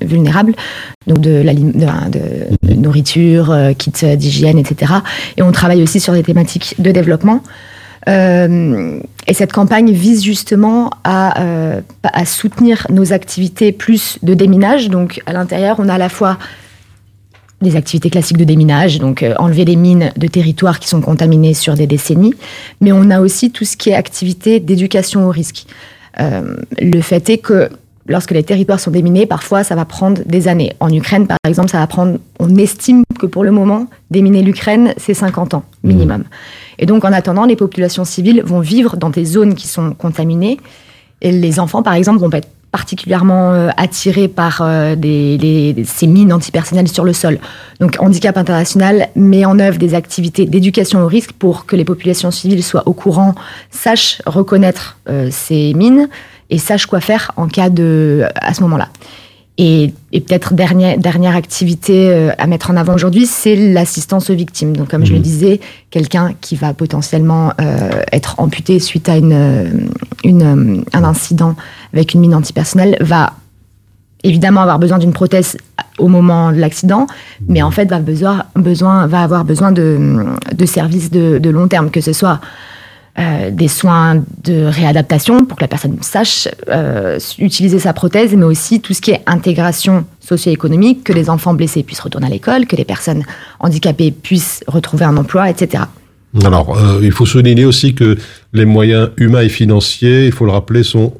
vulnérables, 0.00 0.56
donc 1.06 1.20
de, 1.20 1.40
la, 1.40 1.52
nourriture, 2.74 3.50
euh, 3.50 3.72
kits 3.74 4.16
d'hygiène, 4.16 4.58
etc. 4.58 4.92
Et 5.36 5.42
on 5.42 5.52
travaille 5.52 5.82
aussi 5.82 6.00
sur 6.00 6.12
des 6.12 6.22
thématiques 6.22 6.74
de 6.78 6.90
développement. 6.90 7.42
Euh, 8.08 9.00
et 9.26 9.34
cette 9.34 9.52
campagne 9.52 9.90
vise 9.90 10.22
justement 10.22 10.90
à, 11.02 11.42
euh, 11.42 11.80
à 12.04 12.24
soutenir 12.24 12.86
nos 12.90 13.12
activités 13.12 13.72
plus 13.72 14.18
de 14.22 14.34
déminage. 14.34 14.88
Donc 14.88 15.22
à 15.26 15.32
l'intérieur, 15.32 15.76
on 15.78 15.88
a 15.88 15.94
à 15.94 15.98
la 15.98 16.08
fois 16.08 16.38
des 17.62 17.74
activités 17.74 18.10
classiques 18.10 18.36
de 18.36 18.44
déminage, 18.44 18.98
donc 18.98 19.22
euh, 19.22 19.34
enlever 19.38 19.64
des 19.64 19.76
mines 19.76 20.12
de 20.16 20.26
territoires 20.26 20.78
qui 20.78 20.88
sont 20.88 21.00
contaminés 21.00 21.54
sur 21.54 21.74
des 21.74 21.86
décennies, 21.86 22.34
mais 22.80 22.92
on 22.92 23.10
a 23.10 23.20
aussi 23.20 23.50
tout 23.50 23.64
ce 23.64 23.76
qui 23.76 23.90
est 23.90 23.94
activité 23.94 24.60
d'éducation 24.60 25.26
au 25.26 25.30
risque. 25.30 25.66
Le 26.18 27.00
fait 27.02 27.28
est 27.28 27.38
que 27.38 27.68
lorsque 28.06 28.30
les 28.30 28.42
territoires 28.42 28.80
sont 28.80 28.90
déminés, 28.90 29.26
parfois 29.26 29.64
ça 29.64 29.74
va 29.74 29.84
prendre 29.84 30.22
des 30.24 30.48
années. 30.48 30.72
En 30.80 30.92
Ukraine, 30.92 31.26
par 31.26 31.38
exemple, 31.46 31.70
ça 31.70 31.78
va 31.78 31.86
prendre, 31.86 32.18
on 32.38 32.54
estime 32.56 33.02
que 33.18 33.26
pour 33.26 33.44
le 33.44 33.50
moment, 33.50 33.86
déminer 34.10 34.42
l'Ukraine, 34.42 34.94
c'est 34.96 35.14
50 35.14 35.54
ans 35.54 35.64
minimum. 35.82 36.24
Et 36.78 36.86
donc 36.86 37.04
en 37.04 37.12
attendant, 37.12 37.44
les 37.44 37.56
populations 37.56 38.04
civiles 38.04 38.42
vont 38.44 38.60
vivre 38.60 38.96
dans 38.96 39.10
des 39.10 39.24
zones 39.24 39.54
qui 39.54 39.68
sont 39.68 39.92
contaminées. 39.92 40.58
Et 41.22 41.32
les 41.32 41.58
enfants, 41.58 41.82
par 41.82 41.94
exemple, 41.94 42.20
vont 42.20 42.30
être 42.32 42.48
particulièrement 42.76 43.52
euh, 43.52 43.68
attirés 43.78 44.28
par 44.28 44.60
euh, 44.60 44.96
des, 44.96 45.74
ces 45.86 46.06
mines 46.06 46.32
antipersonnelles 46.32 46.88
sur 46.88 47.04
le 47.04 47.14
sol. 47.14 47.38
Donc 47.80 47.96
Handicap 48.00 48.36
International 48.36 49.08
met 49.16 49.46
en 49.46 49.58
œuvre 49.58 49.78
des 49.78 49.94
activités 49.94 50.44
d'éducation 50.44 51.02
au 51.02 51.06
risque 51.06 51.32
pour 51.32 51.64
que 51.64 51.74
les 51.74 51.86
populations 51.86 52.30
civiles 52.30 52.62
soient 52.62 52.86
au 52.86 52.92
courant, 52.92 53.34
sachent 53.70 54.20
reconnaître 54.26 54.98
euh, 55.08 55.28
ces 55.30 55.72
mines 55.72 56.08
et 56.50 56.58
sachent 56.58 56.84
quoi 56.84 57.00
faire 57.00 57.32
en 57.36 57.48
cas 57.48 57.70
de 57.70 58.24
à 58.34 58.52
ce 58.52 58.60
moment-là. 58.62 58.88
Et, 59.58 59.94
et 60.12 60.20
peut-être 60.20 60.52
dernière, 60.52 60.98
dernière 60.98 61.34
activité 61.34 62.10
euh, 62.10 62.30
à 62.36 62.46
mettre 62.46 62.70
en 62.70 62.76
avant 62.76 62.94
aujourd'hui, 62.94 63.24
c'est 63.24 63.56
l'assistance 63.56 64.28
aux 64.28 64.34
victimes. 64.34 64.76
Donc, 64.76 64.90
comme 64.90 65.06
je 65.06 65.14
le 65.14 65.18
disais, 65.18 65.60
quelqu'un 65.90 66.34
qui 66.42 66.56
va 66.56 66.74
potentiellement 66.74 67.52
euh, 67.60 68.02
être 68.12 68.38
amputé 68.38 68.78
suite 68.80 69.08
à 69.08 69.16
une, 69.16 69.32
euh, 69.32 69.70
une, 70.24 70.42
euh, 70.42 70.84
un 70.92 71.04
incident 71.04 71.56
avec 71.94 72.12
une 72.12 72.20
mine 72.20 72.34
antipersonnelle 72.34 72.98
va 73.00 73.32
évidemment 74.24 74.60
avoir 74.60 74.78
besoin 74.78 74.98
d'une 74.98 75.12
prothèse 75.12 75.56
au 75.98 76.08
moment 76.08 76.52
de 76.52 76.58
l'accident, 76.58 77.06
mais 77.48 77.62
en 77.62 77.70
fait 77.70 77.88
va, 77.88 78.00
besoin, 78.00 78.44
besoin, 78.56 79.06
va 79.06 79.22
avoir 79.22 79.44
besoin 79.44 79.72
de, 79.72 80.24
de 80.52 80.66
services 80.66 81.10
de, 81.10 81.38
de 81.38 81.50
long 81.50 81.68
terme, 81.68 81.90
que 81.90 82.00
ce 82.02 82.12
soit 82.12 82.40
euh, 83.18 83.50
des 83.50 83.68
soins 83.68 84.22
de 84.44 84.64
réadaptation 84.64 85.46
pour 85.46 85.56
que 85.56 85.64
la 85.64 85.68
personne 85.68 85.96
sache 86.02 86.48
euh, 86.68 87.18
utiliser 87.38 87.78
sa 87.78 87.94
prothèse, 87.94 88.34
mais 88.36 88.44
aussi 88.44 88.80
tout 88.80 88.92
ce 88.92 89.00
qui 89.00 89.10
est 89.10 89.22
intégration 89.26 90.04
socio-économique, 90.20 91.02
que 91.02 91.14
les 91.14 91.30
enfants 91.30 91.54
blessés 91.54 91.82
puissent 91.82 92.00
retourner 92.00 92.26
à 92.26 92.30
l'école, 92.30 92.66
que 92.66 92.76
les 92.76 92.84
personnes 92.84 93.24
handicapées 93.58 94.10
puissent 94.10 94.62
retrouver 94.66 95.06
un 95.06 95.16
emploi, 95.16 95.48
etc. 95.48 95.84
Alors, 96.44 96.76
euh, 96.76 97.00
il 97.02 97.10
faut 97.10 97.24
souligner 97.24 97.64
aussi 97.64 97.94
que 97.94 98.18
les 98.52 98.66
moyens 98.66 99.08
humains 99.16 99.40
et 99.40 99.48
financiers, 99.48 100.26
il 100.26 100.32
faut 100.32 100.44
le 100.44 100.52
rappeler, 100.52 100.82
sont 100.82 101.14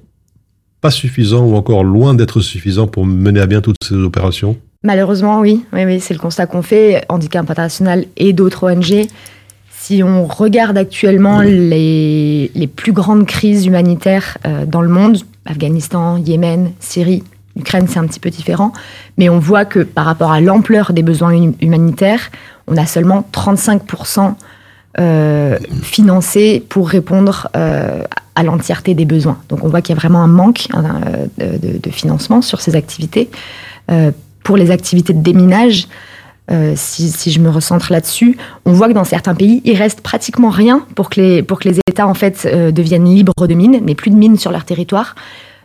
pas 0.83 0.91
suffisants 0.91 1.47
ou 1.47 1.57
encore 1.57 1.83
loin 1.83 2.13
d'être 2.13 2.41
suffisants 2.41 2.89
pour 2.89 3.07
mener 3.07 3.41
à 3.41 3.47
bien 3.47 3.63
toutes 3.63 3.83
ces 3.83 3.95
opérations. 3.95 4.59
Malheureusement, 4.83 5.41
oui, 5.41 5.65
oui, 5.73 5.85
oui 5.87 6.01
c'est 6.01 6.13
le 6.13 6.21
constat 6.21 6.47
qu'on 6.47 6.63
fait, 6.63 7.05
Handicap 7.09 7.51
International 7.51 8.05
et 8.19 8.35
d'autres 8.35 8.71
ONG. 8.71 9.07
Si 9.87 10.03
on 10.03 10.27
regarde 10.27 10.77
actuellement 10.77 11.43
les, 11.43 12.51
les 12.57 12.67
plus 12.67 12.91
grandes 12.91 13.25
crises 13.25 13.67
humanitaires 13.67 14.37
euh, 14.45 14.67
dans 14.67 14.81
le 14.81 14.89
monde, 14.89 15.19
Afghanistan, 15.45 16.17
Yémen, 16.17 16.73
Syrie, 16.81 17.23
Ukraine, 17.55 17.87
c'est 17.89 18.01
un 18.01 18.07
petit 18.09 18.19
peu 18.19 18.31
différent, 18.31 18.73
mais 19.17 19.29
on 19.29 19.39
voit 19.39 19.65
que 19.65 19.79
par 19.79 20.05
rapport 20.05 20.33
à 20.33 20.41
l'ampleur 20.41 20.93
des 20.93 21.05
besoins 21.05 21.37
hum- 21.37 21.55
humanitaires, 21.61 22.33
on 22.67 22.77
a 22.77 22.85
seulement 22.85 23.25
35% 23.33 24.35
euh, 24.99 25.57
financés 25.83 26.65
pour 26.69 26.89
répondre 26.89 27.47
euh, 27.55 28.03
à 28.35 28.43
l'entièreté 28.43 28.95
des 28.95 29.05
besoins. 29.05 29.39
Donc 29.49 29.63
on 29.63 29.69
voit 29.69 29.83
qu'il 29.83 29.95
y 29.95 29.99
a 29.99 30.01
vraiment 30.01 30.21
un 30.21 30.27
manque 30.27 30.67
hein, 30.73 31.01
de, 31.39 31.91
financement 31.93 32.43
sur 32.43 32.61
ces 32.61 32.75
activités. 32.75 33.31
Pour 34.43 34.57
les 34.57 34.73
activités 34.73 35.13
de 35.13 35.23
déminage, 35.23 35.87
euh, 36.51 36.75
si, 36.77 37.33
je 37.33 37.41
me 37.41 37.51
recentre 37.51 37.91
là-dessus, 37.91 38.37
on 38.65 38.73
voit 38.73 38.89
que 38.89 38.93
dans 38.93 39.05
certains 39.05 39.35
pays, 39.35 39.63
il 39.65 39.77
reste 39.77 40.01
pratiquement 40.01 40.51
rien 40.51 40.87
pour 40.95 41.11
que 41.11 41.21
les, 41.21 41.43
pour 41.43 41.59
que 41.59 41.69
les 41.69 41.81
États 41.89 42.07
en 42.07 42.15
fait 42.15 42.47
euh, 42.47 42.71
deviennent 42.71 43.07
libres 43.07 43.47
de 43.47 43.55
mines, 43.55 43.81
mais 43.83 43.95
plus 43.95 44.11
de 44.11 44.17
mines 44.17 44.39
sur 44.39 44.53
leur 44.53 44.65
territoire. 44.65 45.17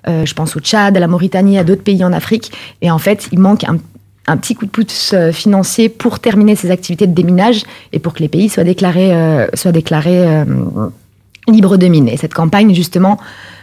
Euh, 0.07 0.25
je 0.25 0.33
pense 0.33 0.55
au 0.55 0.59
Tchad, 0.59 0.97
à 0.97 0.99
la 0.99 1.07
Mauritanie, 1.07 1.59
à 1.59 1.63
d'autres 1.63 1.83
pays 1.83 2.03
en 2.03 2.11
Afrique. 2.11 2.51
Et 2.81 2.89
en 2.89 2.97
fait, 2.97 3.29
il 3.31 3.37
manque 3.37 3.63
un, 3.63 3.77
un 4.25 4.37
petit 4.37 4.55
coup 4.55 4.65
de 4.65 4.71
pouce 4.71 5.13
financier 5.31 5.89
pour 5.89 6.19
terminer 6.19 6.55
ces 6.55 6.71
activités 6.71 7.05
de 7.05 7.13
déminage 7.13 7.63
et 7.93 7.99
pour 7.99 8.13
que 8.13 8.19
les 8.19 8.27
pays 8.27 8.49
soient 8.49 8.63
déclarés, 8.63 9.47
soient 9.53 9.71
déclarés 9.71 10.43
libres 11.47 11.77
de 11.77 11.87
mines. 11.87 12.07
Et 12.07 12.17
cette 12.17 12.33
campagne, 12.33 12.73
justement, 12.73 13.19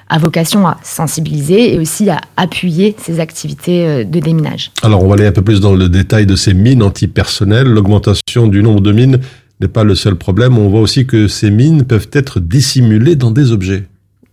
a 0.09 0.19
vocation 0.19 0.67
à 0.67 0.79
sensibiliser 0.83 1.75
et 1.75 1.79
aussi 1.79 2.09
à 2.11 2.21
appuyer 2.37 2.97
ces 2.99 3.21
activités 3.21 3.87
euh, 3.87 4.05
de 4.05 4.21
déminage. 4.21 4.71
Alors, 4.83 5.03
on 5.03 5.09
va 5.09 5.15
aller 5.15 5.27
un 5.27 5.33
peu 5.33 5.43
plus 5.43 5.61
dans 5.61 5.75
le 5.75 5.89
détail 5.89 6.27
de 6.27 6.37
ces 6.37 6.55
mines 6.55 6.83
antipersonnelles. 6.83 7.67
L'augmentation 7.67 8.47
du 8.47 8.63
nombre 8.63 8.81
de 8.81 8.93
mines 8.93 9.21
n'est 9.61 9.69
pas 9.69 9.85
le 9.85 9.95
seul 9.95 10.15
problème. 10.17 10.57
On 10.57 10.69
voit 10.69 10.81
aussi 10.81 11.07
que 11.07 11.29
ces 11.29 11.51
mines 11.51 11.85
peuvent 11.85 12.09
être 12.13 12.41
dissimulées 12.41 13.17
dans 13.17 13.31
des 13.31 13.53
objets. 13.53 13.85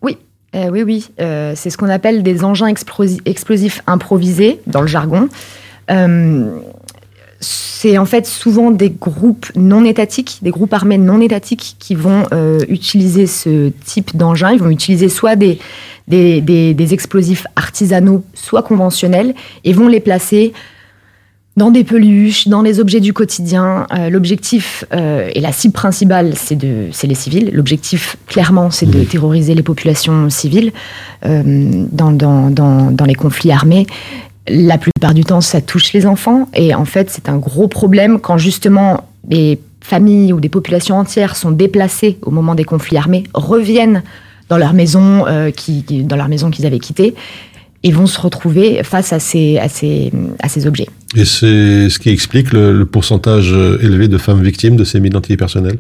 Oui, 0.02 0.18
euh, 0.56 0.70
oui, 0.72 0.84
oui. 0.84 1.08
Euh, 1.20 1.54
c'est 1.56 1.70
ce 1.70 1.78
qu'on 1.78 1.90
appelle 1.90 2.24
des 2.24 2.44
engins 2.44 2.72
explosi- 2.72 3.22
explosifs 3.26 3.82
improvisés 3.88 4.60
dans 4.68 4.82
le 4.82 4.88
jargon. 4.88 5.28
Euh, 5.92 6.48
c'est 7.48 7.98
en 7.98 8.06
fait 8.06 8.26
souvent 8.26 8.72
des 8.72 8.90
groupes 8.90 9.48
non 9.56 9.86
étatiques, 9.86 10.40
des 10.42 10.50
groupes 10.52 10.74
armés 10.74 10.98
non 10.98 11.22
étatiques 11.22 11.76
qui 11.78 11.94
vont 11.94 12.24
euh, 12.34 12.60
utiliser 12.70 13.28
ce 13.28 13.70
type 13.86 14.18
d'engin. 14.18 14.52
Ils 14.52 14.60
vont 14.60 14.70
utiliser 14.72 15.10
soit 15.10 15.36
des, 15.36 15.60
des, 16.08 16.42
des- 16.42 16.74
des 16.74 16.94
explosifs 16.94 17.46
artisanaux, 17.56 18.24
soit 18.34 18.64
conventionnels, 18.64 19.36
et 19.64 19.74
vont 19.74 19.88
les 19.88 20.00
placer 20.00 20.54
dans 21.58 21.72
des 21.72 21.84
peluches, 21.84 22.48
dans 22.48 22.62
les 22.62 22.80
objets 22.80 23.00
du 23.00 23.14
quotidien. 23.14 23.86
Euh, 23.94 24.10
L'objectif 24.10 24.84
euh, 24.94 25.30
et 25.36 25.40
la 25.40 25.52
cible 25.52 25.74
principale, 25.74 26.34
c'est 26.36 26.56
de, 26.58 26.88
c'est 26.92 27.08
les 27.08 27.16
civils. 27.16 27.50
L'objectif, 27.54 28.18
clairement, 28.28 28.72
c'est 28.72 28.90
de 28.90 29.04
terroriser 29.04 29.54
les 29.56 29.64
populations 29.64 30.30
civiles 30.30 30.72
euh, 31.26 31.42
dans, 31.92 32.12
dans, 32.12 32.50
dans, 32.50 32.92
dans 32.92 33.06
les 33.06 33.16
conflits 33.16 33.52
armés. 33.52 33.86
La 34.48 34.78
plupart 34.78 35.14
du 35.14 35.24
temps, 35.24 35.42
ça 35.42 35.62
touche 35.62 35.94
les 35.94 36.06
enfants. 36.06 36.48
Et 36.54 36.76
en 36.76 36.86
fait, 36.86 37.10
c'est 37.10 37.30
un 37.30 37.38
gros 37.38 37.68
problème 37.68 38.20
quand 38.20 38.38
justement 38.38 39.06
des 39.24 39.60
familles 39.82 40.34
ou 40.34 40.40
des 40.40 40.50
populations 40.50 40.98
entières 40.98 41.36
sont 41.36 41.52
déplacées 41.52 42.18
au 42.24 42.32
moment 42.32 42.56
des 42.56 42.64
conflits 42.64 42.98
armés, 42.98 43.24
reviennent 43.34 44.04
dans 44.50 44.58
leur 44.58 44.74
maison, 44.74 45.26
euh, 45.28 45.52
qui, 45.52 45.84
dans 46.04 46.16
leur 46.16 46.28
maison 46.28 46.52
qu'ils 46.52 46.66
avaient 46.66 46.80
quittée, 46.80 47.16
et 47.84 47.92
vont 47.92 48.08
se 48.08 48.20
retrouver 48.20 48.82
face 48.84 49.14
à 49.14 49.20
ces, 49.20 49.58
à 49.60 49.70
ces, 49.70 50.12
à 50.40 50.50
ces 50.50 50.66
objets. 50.66 50.88
Et 51.16 51.26
c'est 51.26 51.90
ce 51.90 52.00
qui 52.00 52.10
explique 52.10 52.52
le, 52.52 52.84
pourcentage 52.86 53.52
euh, 53.54 53.80
élevé 53.82 54.08
de 54.08 54.18
femmes 54.18 54.42
victimes 54.42 54.76
de 54.76 54.84
ces 54.84 55.00
mines 55.00 55.16
antipersonnelles? 55.16 55.78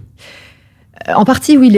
En 1.13 1.23
partie, 1.23 1.57
oui. 1.57 1.77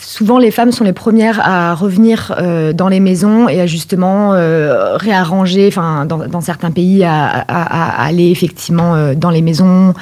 Souvent, 0.00 0.38
les 0.38 0.50
femmes 0.52 0.70
sont 0.70 0.84
les 0.84 0.92
premières 0.92 1.40
à 1.42 1.74
revenir 1.74 2.34
euh, 2.38 2.72
dans 2.72 2.88
les 2.88 3.00
maisons 3.00 3.48
et 3.48 3.60
à 3.60 3.66
justement 3.66 4.34
euh, 4.34 4.96
réarranger, 4.96 5.70
dans, 5.70 6.40
certains 6.40 6.70
pays, 6.70 7.02
à, 7.02 7.26
aller 7.28 8.30
effectivement 8.30 8.94
euh, 8.94 9.14
dans 9.14 9.30
les 9.30 9.42
maisons. 9.42 9.94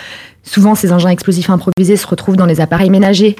Souvent, 0.42 0.74
ces 0.74 0.92
engins 0.92 1.08
explosifs 1.08 1.48
improvisés 1.48 1.96
se 1.96 2.06
retrouvent 2.06 2.36
dans 2.36 2.46
les 2.46 2.60
appareils 2.60 2.90
ménagers. 2.90 3.36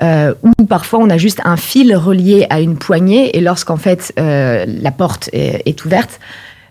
Euh, 0.00 0.32
ou 0.44 0.64
parfois 0.64 1.00
on 1.00 1.10
a 1.10 1.18
juste 1.18 1.40
un 1.44 1.56
fil 1.56 1.96
relié 1.96 2.46
à 2.50 2.60
une 2.60 2.76
poignée 2.76 3.36
et 3.36 3.40
lorsqu'en 3.40 3.76
fait 3.76 4.12
la 4.16 4.92
porte 4.92 5.28
est, 5.32 5.84
ouverte, 5.84 6.20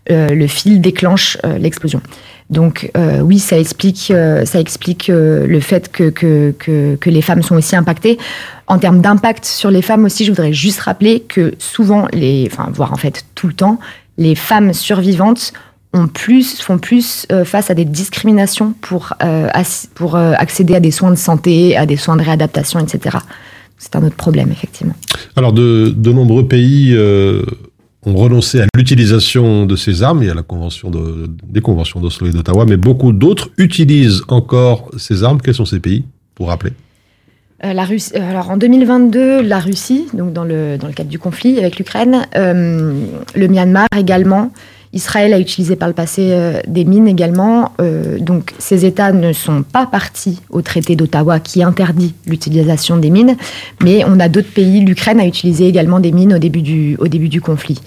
le 0.09 0.47
fil 0.47 0.79
déclenche 0.79 1.37
l'explosion. 1.59 2.01
Donc 2.49 2.91
euh, 2.95 3.19
oui, 3.19 3.39
ça 3.39 3.59
explique, 3.59 4.09
euh, 4.09 4.45
ça 4.45 4.59
explique 4.59 5.09
euh, 5.09 5.45
le 5.47 5.59
fait 5.59 5.91
que, 5.91 6.09
que, 6.09 6.53
que, 6.57 6.95
que 6.95 7.09
les 7.09 7.21
femmes 7.21 7.43
sont 7.43 7.55
aussi 7.55 7.75
impactées. 7.75 8.17
En 8.67 8.79
termes 8.79 9.01
d'impact 9.01 9.45
sur 9.45 9.69
les 9.69 9.81
femmes 9.81 10.05
aussi, 10.05 10.23
je 10.23 10.31
voudrais 10.31 10.53
juste 10.53 10.79
rappeler 10.79 11.21
que 11.21 11.53
souvent, 11.59 12.07
les, 12.13 12.47
enfin 12.51 12.69
voire 12.73 12.93
en 12.93 12.97
fait 12.97 13.25
tout 13.35 13.47
le 13.47 13.53
temps, 13.53 13.79
les 14.17 14.35
femmes 14.35 14.73
survivantes 14.73 15.53
ont 15.93 16.07
plus, 16.07 16.61
font 16.61 16.77
plus 16.77 17.25
euh, 17.31 17.45
face 17.45 17.69
à 17.69 17.73
des 17.73 17.85
discriminations 17.85 18.73
pour, 18.81 19.13
euh, 19.23 19.49
pour 19.95 20.15
euh, 20.15 20.33
accéder 20.37 20.75
à 20.75 20.79
des 20.79 20.91
soins 20.91 21.11
de 21.11 21.15
santé, 21.15 21.77
à 21.77 21.85
des 21.85 21.97
soins 21.97 22.17
de 22.17 22.23
réadaptation, 22.23 22.79
etc. 22.79 23.17
C'est 23.77 23.95
un 23.95 24.03
autre 24.03 24.15
problème, 24.15 24.51
effectivement. 24.51 24.95
Alors, 25.35 25.53
de, 25.53 25.93
de 25.95 26.11
nombreux 26.11 26.47
pays 26.47 26.97
ont 28.07 28.15
renoncé 28.15 28.61
à 28.61 28.65
l'utilisation 28.75 29.65
de 29.65 29.75
ces 29.75 30.01
armes. 30.01 30.23
Il 30.23 30.27
y 30.27 30.31
a 30.31 30.33
la 30.33 30.43
convention 30.43 30.89
de, 30.89 31.29
des 31.43 31.61
conventions 31.61 31.99
d'Oslo 31.99 32.27
et 32.27 32.31
d'Ottawa, 32.31 32.65
mais 32.65 32.77
beaucoup 32.77 33.11
d'autres 33.11 33.49
utilisent 33.57 34.21
encore 34.29 34.89
ces 34.97 35.23
armes. 35.23 35.41
Quels 35.41 35.53
sont 35.53 35.65
ces 35.65 35.79
pays, 35.79 36.05
pour 36.33 36.47
rappeler? 36.47 36.71
Euh, 37.63 37.73
la 37.73 37.85
Russie, 37.85 38.11
euh, 38.15 38.29
alors 38.29 38.51
en 38.51 38.57
2022, 38.57 39.41
la 39.41 39.59
Russie, 39.59 40.05
donc 40.13 40.31
dans 40.31 40.43
le, 40.43 40.77
dans 40.77 40.87
le 40.87 40.93
cadre 40.93 41.09
du 41.09 41.17
conflit 41.17 41.57
avec 41.57 41.77
l'Ukraine, 41.79 42.27
euh, 42.35 42.93
le 43.35 43.47
Myanmar 43.47 43.87
également, 43.97 44.51
Israël 44.93 45.33
a 45.33 45.39
utilisé 45.39 45.75
par 45.75 45.87
le 45.87 45.93
passé 45.93 46.29
euh, 46.31 46.61
des 46.67 46.85
mines 46.85 47.07
également. 47.07 47.73
Euh, 47.81 48.19
donc 48.19 48.53
ces 48.57 48.85
États 48.85 49.11
ne 49.11 49.33
sont 49.33 49.63
pas 49.63 49.85
partis 49.85 50.39
au 50.49 50.61
traité 50.61 50.95
d'Ottawa 50.95 51.39
qui 51.39 51.63
interdit 51.63 52.13
l'utilisation 52.25 52.97
des 52.97 53.09
mines, 53.09 53.35
mais 53.83 54.03
on 54.05 54.19
a 54.19 54.29
d'autres 54.29 54.51
pays. 54.51 54.81
L'Ukraine 54.81 55.19
a 55.19 55.25
utilisé 55.25 55.67
également 55.67 55.99
des 55.99 56.11
mines 56.11 56.33
au 56.33 56.39
début 56.39 56.61
du, 56.61 56.95
au 56.99 57.07
début 57.07 57.29
du 57.29 57.41
conflit. 57.41 57.79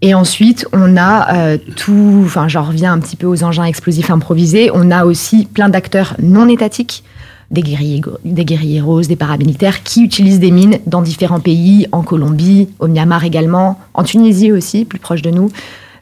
Et 0.00 0.14
ensuite, 0.14 0.66
on 0.72 0.96
a 0.96 1.34
euh, 1.34 1.58
tout, 1.76 2.22
enfin 2.24 2.46
j'en 2.46 2.62
reviens 2.62 2.92
un 2.92 3.00
petit 3.00 3.16
peu 3.16 3.26
aux 3.26 3.42
engins 3.42 3.64
explosifs 3.64 4.10
improvisés, 4.10 4.70
on 4.72 4.90
a 4.90 5.04
aussi 5.04 5.46
plein 5.46 5.68
d'acteurs 5.68 6.14
non 6.20 6.48
étatiques 6.48 7.02
des 7.50 7.62
guerriers, 7.62 8.02
des 8.24 8.44
guerriers 8.44 8.80
roses, 8.80 9.08
des 9.08 9.16
paramilitaires 9.16 9.82
qui 9.82 10.04
utilisent 10.04 10.38
des 10.38 10.50
mines 10.50 10.78
dans 10.86 11.02
différents 11.02 11.40
pays, 11.40 11.86
en 11.92 12.02
Colombie, 12.02 12.68
au 12.78 12.88
Myanmar 12.88 13.24
également, 13.24 13.80
en 13.94 14.04
Tunisie 14.04 14.52
aussi, 14.52 14.84
plus 14.84 14.98
proche 14.98 15.22
de 15.22 15.30
nous, 15.30 15.50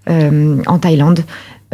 en 0.09 0.79
Thaïlande 0.79 1.25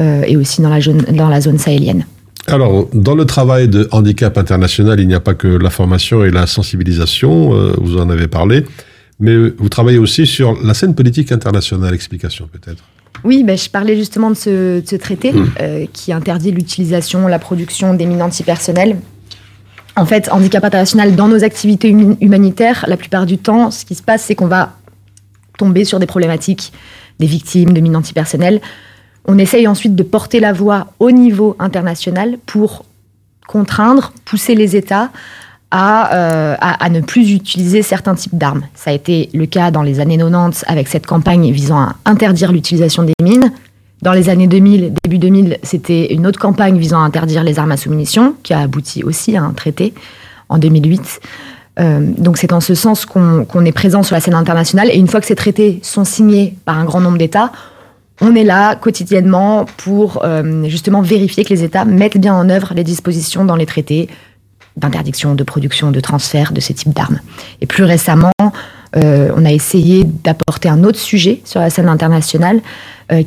euh, 0.01 0.23
et 0.27 0.37
aussi 0.39 0.63
dans 0.63 0.71
la, 0.71 0.81
zone, 0.81 1.03
dans 1.13 1.29
la 1.29 1.41
zone 1.41 1.59
sahélienne. 1.59 2.07
Alors, 2.47 2.89
dans 2.95 3.15
le 3.15 3.27
travail 3.27 3.69
de 3.69 3.89
handicap 3.93 4.39
international, 4.39 4.99
il 5.01 5.07
n'y 5.07 5.15
a 5.15 5.21
pas 5.21 5.35
que 5.35 5.47
la 5.47 5.69
formation 5.71 6.25
et 6.25 6.31
la 6.31 6.47
sensibilisation, 6.47 7.55
euh, 7.55 7.75
vous 7.79 7.99
en 7.99 8.09
avez 8.09 8.27
parlé, 8.27 8.65
mais 9.21 9.37
vous 9.37 9.69
travaillez 9.69 9.99
aussi 9.99 10.27
sur 10.27 10.57
la 10.65 10.73
scène 10.73 10.95
politique 10.95 11.31
internationale. 11.31 11.95
Explication 11.95 12.49
peut-être. 12.51 12.83
Oui, 13.23 13.45
ben, 13.45 13.57
je 13.57 13.69
parlais 13.69 13.97
justement 13.97 14.31
de 14.31 14.35
ce, 14.35 14.81
de 14.81 14.89
ce 14.89 14.97
traité 14.97 15.33
euh, 15.61 15.85
qui 15.93 16.13
interdit 16.13 16.51
l'utilisation, 16.51 17.29
la 17.29 17.39
production 17.39 17.95
des 17.95 18.07
mines 18.07 18.23
antipersonnelles. 18.23 18.97
En 19.95 20.07
fait, 20.07 20.33
handicap 20.33 20.65
international, 20.65 21.15
dans 21.15 21.29
nos 21.29 21.45
activités 21.45 21.93
hum- 21.93 22.17
humanitaires, 22.23 22.87
la 22.89 22.97
plupart 22.97 23.27
du 23.27 23.37
temps, 23.37 23.71
ce 23.71 23.85
qui 23.85 23.95
se 23.95 24.03
passe, 24.03 24.23
c'est 24.25 24.35
qu'on 24.35 24.47
va 24.47 24.73
tomber 25.59 25.85
sur 25.85 26.01
des 26.01 26.07
problématiques 26.07 26.73
des 27.19 27.27
victimes 27.27 27.73
de 27.73 27.81
mines 27.81 27.97
antipersonnelles. 27.97 28.61
On 29.25 29.39
essaye 29.39 29.69
ensuite 29.69 29.95
de 29.95 30.03
porter 30.03 30.41
la 30.41 30.53
voix 30.53 30.89
au 30.99 31.11
niveau 31.11 31.57
international 31.59 32.39
pour 32.47 32.85
contraindre, 33.47 34.13
pousser 34.25 34.55
les 34.55 34.77
États 34.77 35.11
à, 35.71 36.15
euh, 36.15 36.89
ne 36.91 37.01
plus 37.01 37.33
utiliser 37.33 37.83
certains 37.83 38.15
types 38.15 38.37
d'armes. 38.37 38.63
Ça 38.75 38.91
a 38.91 38.93
été 38.93 39.31
le 39.33 39.47
cas 39.47 39.71
dans 39.71 39.83
les 39.83 40.01
années 40.01 40.19
90 40.19 40.65
avec 40.69 40.89
cette 40.89 41.07
campagne 41.07 41.51
visant 41.51 41.79
à 41.79 41.97
interdire 42.05 42.53
l'utilisation 42.53 43.05
des 43.05 43.15
mines. 43.23 43.53
Dans 44.03 44.13
les 44.13 44.29
années 44.29 44.49
2000, 44.49 44.95
début 45.05 45.19
2000, 45.19 45.59
c'était 45.63 46.13
une 46.13 46.27
autre 46.27 46.39
campagne 46.39 46.77
visant 46.77 47.01
à 47.01 47.07
interdire 47.07 47.43
les 47.45 47.59
armes 47.59 47.73
à 47.73 47.77
sous-munitions, 47.77 48.35
qui 48.43 48.53
a 48.53 48.61
abouti 48.61 49.03
aussi 49.05 49.37
à 49.37 49.43
un 49.45 49.53
traité 49.53 49.95
en 50.49 50.59
2008. 50.59 51.21
Euh, 51.81 52.07
donc 52.19 52.37
c'est 52.37 52.53
en 52.53 52.61
ce 52.61 52.75
sens 52.75 53.07
qu'on 53.07 53.65
est 53.65 53.73
présent 53.73 54.03
sur 54.03 54.15
la 54.15 54.21
scène 54.21 54.35
internationale. 54.35 54.91
Et 54.91 54.97
une 54.97 55.09
fois 55.09 55.21
que 55.21 55.27
ces 55.27 55.35
traités 55.35 55.81
sont 55.83 56.05
signés 56.05 56.57
par 56.65 56.79
un 56.79 56.85
grand 56.85 57.01
nombre 57.01 57.19
d'États, 57.19 57.53
on 58.21 58.35
est 58.35 58.45
là 58.45 58.77
quotidiennement 58.77 59.65
pour 59.79 60.25
euh, 60.25 60.65
justement 60.69 61.03
vérifier 61.03 61.45
que 61.45 61.51
les 61.51 61.65
États 61.65 61.85
mettent 61.85 62.19
bien 62.19 62.35
en 62.35 62.49
œuvre 62.51 62.73
les 62.75 62.85
dispositions 62.85 63.45
dans 63.45 63.57
les 63.57 63.67
traités 63.67 64.09
d'interdiction, 64.77 65.35
de 65.35 65.45
production, 65.45 65.91
de 65.91 66.01
transfert 66.01 66.53
de 66.53 66.61
ces 66.61 66.73
types 66.73 66.95
d'armes. 66.95 67.19
Et 67.61 67.67
plus 67.67 67.85
récemment, 67.85 68.33
euh, 68.97 69.31
on 69.37 69.45
a 69.45 69.53
essayé 69.53 70.05
d'apporter 70.05 70.69
un 70.69 70.85
autre 70.85 70.99
sujet 70.99 71.41
sur 71.45 71.61
la 71.61 71.71
scène 71.71 71.89
internationale 71.89 72.61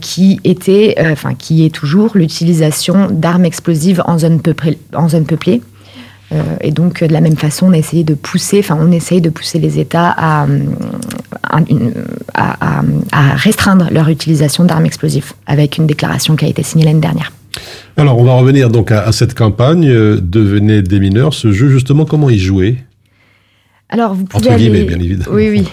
qui 0.02 0.40
était, 0.44 0.96
enfin 1.12 1.36
qui 1.36 1.64
est 1.64 1.70
toujours 1.70 2.12
l'utilisation 2.16 3.08
d'armes 3.12 3.46
explosives. 3.46 4.02
En 4.08 4.18
zone 4.18 4.40
peuplée. 4.42 5.62
Euh, 6.36 6.42
et 6.62 6.72
donc, 6.72 7.02
euh, 7.02 7.08
de 7.08 7.14
la 7.14 7.22
même 7.22 7.38
façon, 7.38 7.68
on 7.68 7.72
a 7.74 7.78
essayé 7.78 8.04
de 8.04 8.14
pousser, 8.14 8.60
enfin, 8.60 8.78
on 8.80 8.92
essaye 8.92 9.22
de 9.22 9.30
pousser 9.30 9.60
les 9.60 9.80
États 9.80 10.10
à, 10.10 10.46
euh, 10.46 10.60
à, 12.34 13.36
restreindre 13.36 13.88
leur 13.92 14.10
utilisation 14.10 14.66
d'armes 14.66 14.86
explosives, 14.86 15.34
avec 15.46 15.78
une 15.78 15.88
déclaration 15.88 16.36
qui 16.36 16.46
a 16.46 16.48
été 16.48 16.64
signée 16.64 16.86
l'année 16.86 17.00
dernière. 17.00 17.32
Alors, 17.98 18.18
on 18.20 18.24
va 18.24 18.34
revenir 18.34 18.70
donc 18.70 18.92
à, 18.92 19.02
à 19.02 19.12
cette 19.12 19.34
campagne. 19.34 19.88
euh, 19.88 20.20
Devenez 20.22 20.82
des 20.82 21.00
mineurs. 21.00 21.34
Ce 21.34 21.52
jeu, 21.54 21.70
justement, 21.70 22.06
comment 22.06 22.30
y 22.30 22.38
jouer? 22.38 22.78
Alors, 23.90 24.14
vous 24.14 24.26
pouvez 24.26 24.46
Entre 24.48 24.54
aller... 24.56 24.64
guillemets, 24.70 24.84
bien 24.84 25.00
évidemment. 25.00 25.36
Oui, 25.36 25.50
oui. 25.50 25.68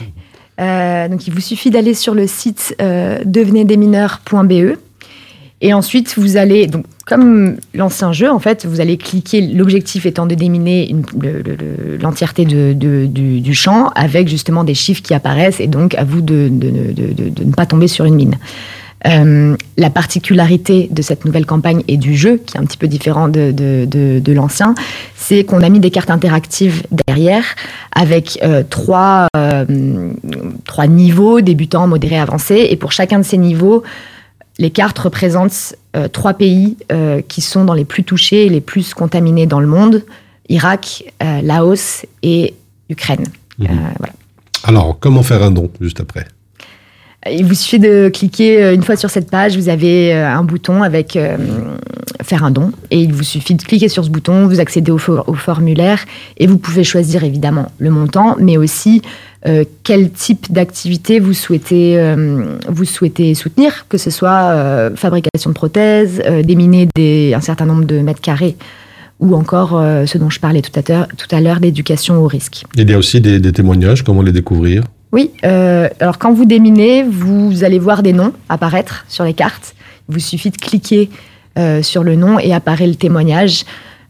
Euh, 0.61 1.09
donc, 1.09 1.27
il 1.27 1.33
vous 1.33 1.41
suffit 1.41 1.71
d'aller 1.71 1.95
sur 1.95 2.15
le 2.15 2.27
site 2.27 2.77
euh, 2.81 3.19
devenezdesmineurs.be. 3.25 4.77
Et 5.65 5.73
ensuite, 5.73 6.19
vous 6.19 6.37
allez, 6.37 6.67
donc, 6.67 6.85
comme 7.07 7.57
l'ancien 7.73 8.13
jeu, 8.13 8.29
en 8.29 8.41
fait, 8.41 8.67
vous 8.67 8.81
allez 8.81 8.97
cliquer, 8.97 9.41
l'objectif 9.41 10.07
étant 10.07 10.27
de 10.27 10.35
déminer 10.35 10.95
l'entièreté 12.01 12.45
du, 12.45 13.55
champ 13.55 13.91
avec 13.95 14.29
justement 14.29 14.65
des 14.65 14.75
chiffres 14.75 15.03
qui 15.03 15.15
apparaissent 15.15 15.61
et 15.61 15.69
donc 15.69 15.95
à 15.95 16.05
vous 16.05 16.21
de, 16.21 16.51
ne 16.51 17.53
pas 17.53 17.67
tomber 17.67 17.87
sur 17.87 18.05
une 18.05 18.17
mine. 18.17 18.37
Euh, 19.07 19.57
la 19.77 19.91
particularité 19.91 20.89
de 20.91 21.03
cette 21.03 21.25
nouvelle 21.25 21.47
campagne 21.47 21.83
et 21.89 21.97
du 21.97 22.17
jeu, 22.17 22.41
qui 22.45 22.57
est 22.57 22.61
un 22.61 22.65
petit 22.65 22.77
peu 22.77 22.87
différent 22.87 23.29
de, 23.29 24.33
l'ancien, 24.33 24.75
c'est 25.17 25.45
qu'on 25.45 25.63
a 25.63 25.69
mis 25.69 25.81
des 25.81 25.91
cartes 25.91 26.11
interactives 26.11 26.83
derrière 27.07 27.45
avec 27.95 28.39
euh, 28.43 28.63
trois, 28.69 29.27
euh, 29.37 30.13
trois 30.65 30.87
niveaux, 30.89 31.41
débutants, 31.41 31.87
modérés, 31.87 32.19
avancés. 32.19 32.67
Et 32.71 32.77
pour 32.77 32.91
chacun 32.91 33.19
de 33.19 33.25
ces 33.25 33.39
niveaux, 33.39 33.83
les 34.59 34.71
cartes 34.71 34.99
représentent 34.99 35.75
euh, 35.97 36.09
trois 36.09 36.35
pays 36.35 36.77
euh, 36.91 37.21
qui 37.27 37.41
sont 37.41 37.65
dans 37.65 37.75
les 37.75 37.85
plus 37.85 38.05
touchés 38.05 38.47
et 38.47 38.49
les 38.49 38.61
plus 38.61 38.95
contaminés 38.95 39.47
dans 39.47 39.61
le 39.61 39.67
monde 39.67 40.05
Irak, 40.49 41.05
euh, 41.23 41.41
Laos 41.43 42.05
et 42.23 42.55
Ukraine. 42.91 43.25
Mhm. 43.59 43.69
Voilà. 43.99 44.13
Alors, 44.65 44.99
comment 45.01 45.23
faire 45.23 45.43
un 45.43 45.51
don 45.51 45.71
juste 45.81 46.01
après? 46.01 46.27
Il 47.31 47.45
vous 47.45 47.55
suffit 47.55 47.79
de 47.79 48.11
cliquer 48.13 48.73
une 48.75 48.83
fois 48.83 48.97
sur 48.97 49.09
cette 49.09 49.31
page, 49.31 49.57
vous 49.57 49.69
avez 49.69 50.13
un 50.13 50.43
bouton 50.43 50.83
avec 50.83 51.15
euh, 51.15 51.37
faire 52.23 52.43
un 52.43 52.51
don 52.51 52.73
et 52.91 52.99
il 53.01 53.13
vous 53.13 53.23
suffit 53.23 53.55
de 53.55 53.63
cliquer 53.63 53.89
sur 53.89 54.05
ce 54.05 54.11
bouton, 54.11 54.49
vous 54.49 54.59
accédez 54.59 54.91
au, 54.91 54.99
for- 54.99 55.25
au 55.29 55.35
formulaire 55.35 56.05
et 56.39 56.49
vous 56.49 56.59
pouvez 56.59 56.83
choisir 56.83 57.23
évidemment 57.23 57.71
le 57.79 57.91
montant, 57.91 58.35
mais 58.41 58.57
aussi 58.57 59.03
euh, 59.45 59.65
quel 59.83 60.11
type 60.11 60.53
d'activité 60.53 61.19
vous 61.19 61.33
souhaitez, 61.33 61.99
euh, 61.99 62.57
vous 62.69 62.85
souhaitez 62.85 63.35
soutenir, 63.35 63.87
que 63.89 63.99
ce 63.99 64.11
soit 64.11 64.31
euh, 64.31 64.95
fabrication 64.95 65.51
de 65.51 65.55
prothèses, 65.55 66.23
déminer 66.45 66.89
des, 66.95 67.35
un 67.35 67.41
certain 67.41 67.67
nombre 67.67 67.85
de 67.85 67.99
mètres 68.01 68.21
carrés, 68.21 68.57
ou 69.19 69.35
encore 69.35 69.71
ce 70.07 70.19
dont 70.19 70.31
je 70.31 70.41
parlais 70.41 70.63
tout 70.63 70.73
à 70.81 71.41
l'heure, 71.41 71.59
l'éducation 71.61 72.23
au 72.23 72.27
risque. 72.27 72.65
Il 72.77 72.89
y 72.89 72.95
a 72.95 72.99
aussi 72.99 73.21
des, 73.21 73.39
des 73.41 73.53
témoignages, 73.53 74.03
comment 74.03 74.23
les 74.23 74.33
découvrir? 74.33 74.85
Oui, 75.13 75.31
alors 75.43 76.19
quand 76.19 76.33
vous 76.33 76.45
déminez, 76.45 77.05
vous 77.05 77.63
allez 77.63 77.79
voir 77.79 78.03
des 78.03 78.13
noms 78.13 78.33
apparaître 78.49 79.05
sur 79.09 79.25
les 79.25 79.35
cartes. 79.35 79.75
Il 80.09 80.15
vous 80.15 80.21
suffit 80.21 80.51
de 80.51 80.57
cliquer 80.57 81.09
sur 81.83 82.03
le 82.03 82.17
nom 82.17 82.39
et 82.41 82.53
apparaît 82.53 82.89
le 82.89 82.97
témoignage. 82.97 83.65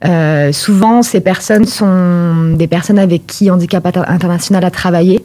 Euh, 0.05 0.53
souvent, 0.53 1.03
ces 1.03 1.21
personnes 1.21 1.65
sont 1.67 2.55
des 2.57 2.67
personnes 2.67 2.99
avec 2.99 3.27
qui 3.27 3.51
Handicap 3.51 3.85
Inter- 3.87 4.03
International 4.07 4.65
a 4.65 4.71
travaillé. 4.71 5.25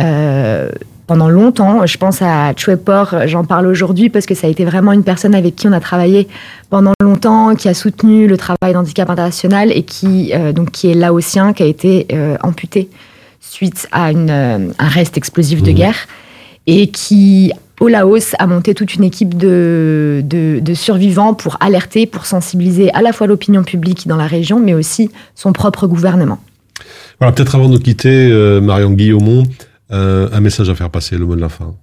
Euh, 0.00 0.70
pendant 1.06 1.28
longtemps, 1.28 1.84
je 1.86 1.98
pense 1.98 2.22
à 2.22 2.52
Chouepor, 2.56 3.14
j'en 3.26 3.44
parle 3.44 3.66
aujourd'hui 3.66 4.08
parce 4.08 4.24
que 4.24 4.34
ça 4.34 4.46
a 4.46 4.50
été 4.50 4.64
vraiment 4.64 4.92
une 4.92 5.02
personne 5.02 5.34
avec 5.34 5.56
qui 5.56 5.66
on 5.66 5.72
a 5.72 5.80
travaillé 5.80 6.28
pendant 6.70 6.92
longtemps, 7.02 7.54
qui 7.54 7.68
a 7.68 7.74
soutenu 7.74 8.26
le 8.26 8.36
travail 8.36 8.72
d'Handicap 8.72 9.10
International 9.10 9.70
et 9.72 9.82
qui, 9.82 10.32
euh, 10.34 10.52
donc, 10.52 10.70
qui 10.70 10.90
est 10.90 10.94
laotien, 10.94 11.52
qui 11.52 11.62
a 11.62 11.66
été 11.66 12.06
euh, 12.12 12.36
amputé 12.42 12.88
suite 13.40 13.88
à 13.92 14.10
une, 14.12 14.30
euh, 14.30 14.58
un 14.78 14.88
reste 14.88 15.16
explosif 15.18 15.62
de 15.62 15.70
Mhm. 15.70 15.76
guerre 15.76 15.96
et 16.66 16.86
qui, 16.88 17.52
au 17.82 17.88
Laos, 17.88 18.34
a 18.38 18.46
monté 18.46 18.74
toute 18.74 18.94
une 18.94 19.02
équipe 19.02 19.36
de, 19.36 20.22
de, 20.24 20.60
de 20.60 20.74
survivants 20.74 21.34
pour 21.34 21.56
alerter, 21.60 22.06
pour 22.06 22.26
sensibiliser 22.26 22.92
à 22.92 23.02
la 23.02 23.12
fois 23.12 23.26
l'opinion 23.26 23.64
publique 23.64 24.06
dans 24.06 24.16
la 24.16 24.28
région, 24.28 24.60
mais 24.60 24.72
aussi 24.72 25.10
son 25.34 25.52
propre 25.52 25.88
gouvernement. 25.88 26.38
Voilà, 27.18 27.32
peut-être 27.32 27.56
avant 27.56 27.68
de 27.68 27.74
nous 27.74 27.80
quitter, 27.80 28.30
euh, 28.30 28.60
Marion 28.60 28.92
Guillaumont, 28.92 29.42
euh, 29.90 30.28
un 30.32 30.40
message 30.40 30.70
à 30.70 30.76
faire 30.76 30.90
passer, 30.90 31.18
le 31.18 31.26
mot 31.26 31.34
de 31.34 31.40
la 31.40 31.48
fin. 31.48 31.74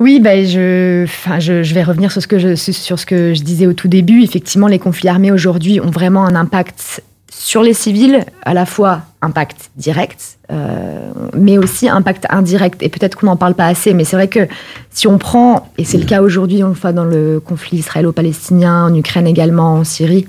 Oui, 0.00 0.18
ben 0.18 0.46
je, 0.46 1.04
enfin, 1.04 1.40
je, 1.40 1.62
je 1.62 1.74
vais 1.74 1.82
revenir 1.82 2.10
sur 2.10 2.22
ce, 2.22 2.26
que 2.26 2.38
je, 2.38 2.54
sur 2.54 2.98
ce 2.98 3.04
que 3.04 3.34
je 3.34 3.42
disais 3.42 3.66
au 3.66 3.74
tout 3.74 3.88
début. 3.88 4.22
Effectivement, 4.22 4.66
les 4.66 4.78
conflits 4.78 5.08
armés 5.08 5.30
aujourd'hui 5.30 5.78
ont 5.80 5.90
vraiment 5.90 6.24
un 6.24 6.34
impact 6.34 7.02
sur 7.40 7.62
les 7.62 7.72
civils, 7.72 8.24
à 8.44 8.52
la 8.52 8.66
fois 8.66 9.02
impact 9.22 9.70
direct, 9.76 10.38
euh, 10.50 11.10
mais 11.34 11.56
aussi 11.56 11.88
impact 11.88 12.26
indirect. 12.30 12.82
Et 12.82 12.88
peut-être 12.88 13.14
qu'on 13.16 13.26
n'en 13.26 13.36
parle 13.36 13.54
pas 13.54 13.66
assez, 13.66 13.94
mais 13.94 14.02
c'est 14.04 14.16
vrai 14.16 14.26
que 14.28 14.48
si 14.90 15.06
on 15.06 15.18
prend, 15.18 15.70
et 15.78 15.84
c'est 15.84 15.98
le 15.98 16.04
cas 16.04 16.20
aujourd'hui, 16.20 16.64
on 16.64 16.68
le 16.68 16.74
voit 16.74 16.92
dans 16.92 17.04
le 17.04 17.38
conflit 17.40 17.78
israélo-palestinien, 17.78 18.86
en 18.86 18.94
Ukraine 18.94 19.26
également, 19.28 19.74
en 19.74 19.84
Syrie, 19.84 20.26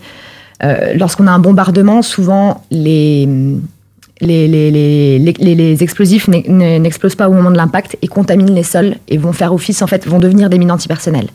euh, 0.64 0.94
lorsqu'on 0.96 1.26
a 1.26 1.32
un 1.32 1.40
bombardement, 1.40 2.04
souvent 2.04 2.64
les, 2.70 3.28
les, 4.22 4.48
les, 4.48 5.20
les, 5.56 5.84
explosifs 5.84 6.28
n'e- 6.28 6.44
ne- 6.48 6.78
n'explosent 6.78 7.16
pas 7.16 7.28
au 7.28 7.34
moment 7.34 7.50
de 7.52 7.58
l'impact 7.58 7.98
et 8.04 8.08
contaminent 8.08 8.54
les 8.54 8.64
sols 8.64 8.98
et 9.08 9.18
vont 9.18 9.34
faire 9.34 9.52
office, 9.54 9.82
en 9.82 9.88
fait, 9.88 10.06
vont 10.08 10.20
devenir 10.20 10.50
des 10.50 10.60
mines 10.60 10.72
antipersonnelles. 10.72 11.30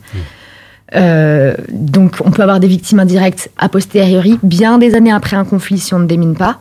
Euh, 0.95 1.55
donc, 1.71 2.17
on 2.23 2.31
peut 2.31 2.41
avoir 2.41 2.59
des 2.59 2.67
victimes 2.67 2.99
indirectes 2.99 3.49
a 3.57 3.69
posteriori, 3.69 4.39
bien 4.43 4.77
des 4.77 4.95
années 4.95 5.11
après 5.11 5.35
un 5.35 5.45
conflit 5.45 5.77
si 5.79 5.93
on 5.93 5.99
ne 5.99 6.07
démine 6.07 6.35
pas. 6.35 6.57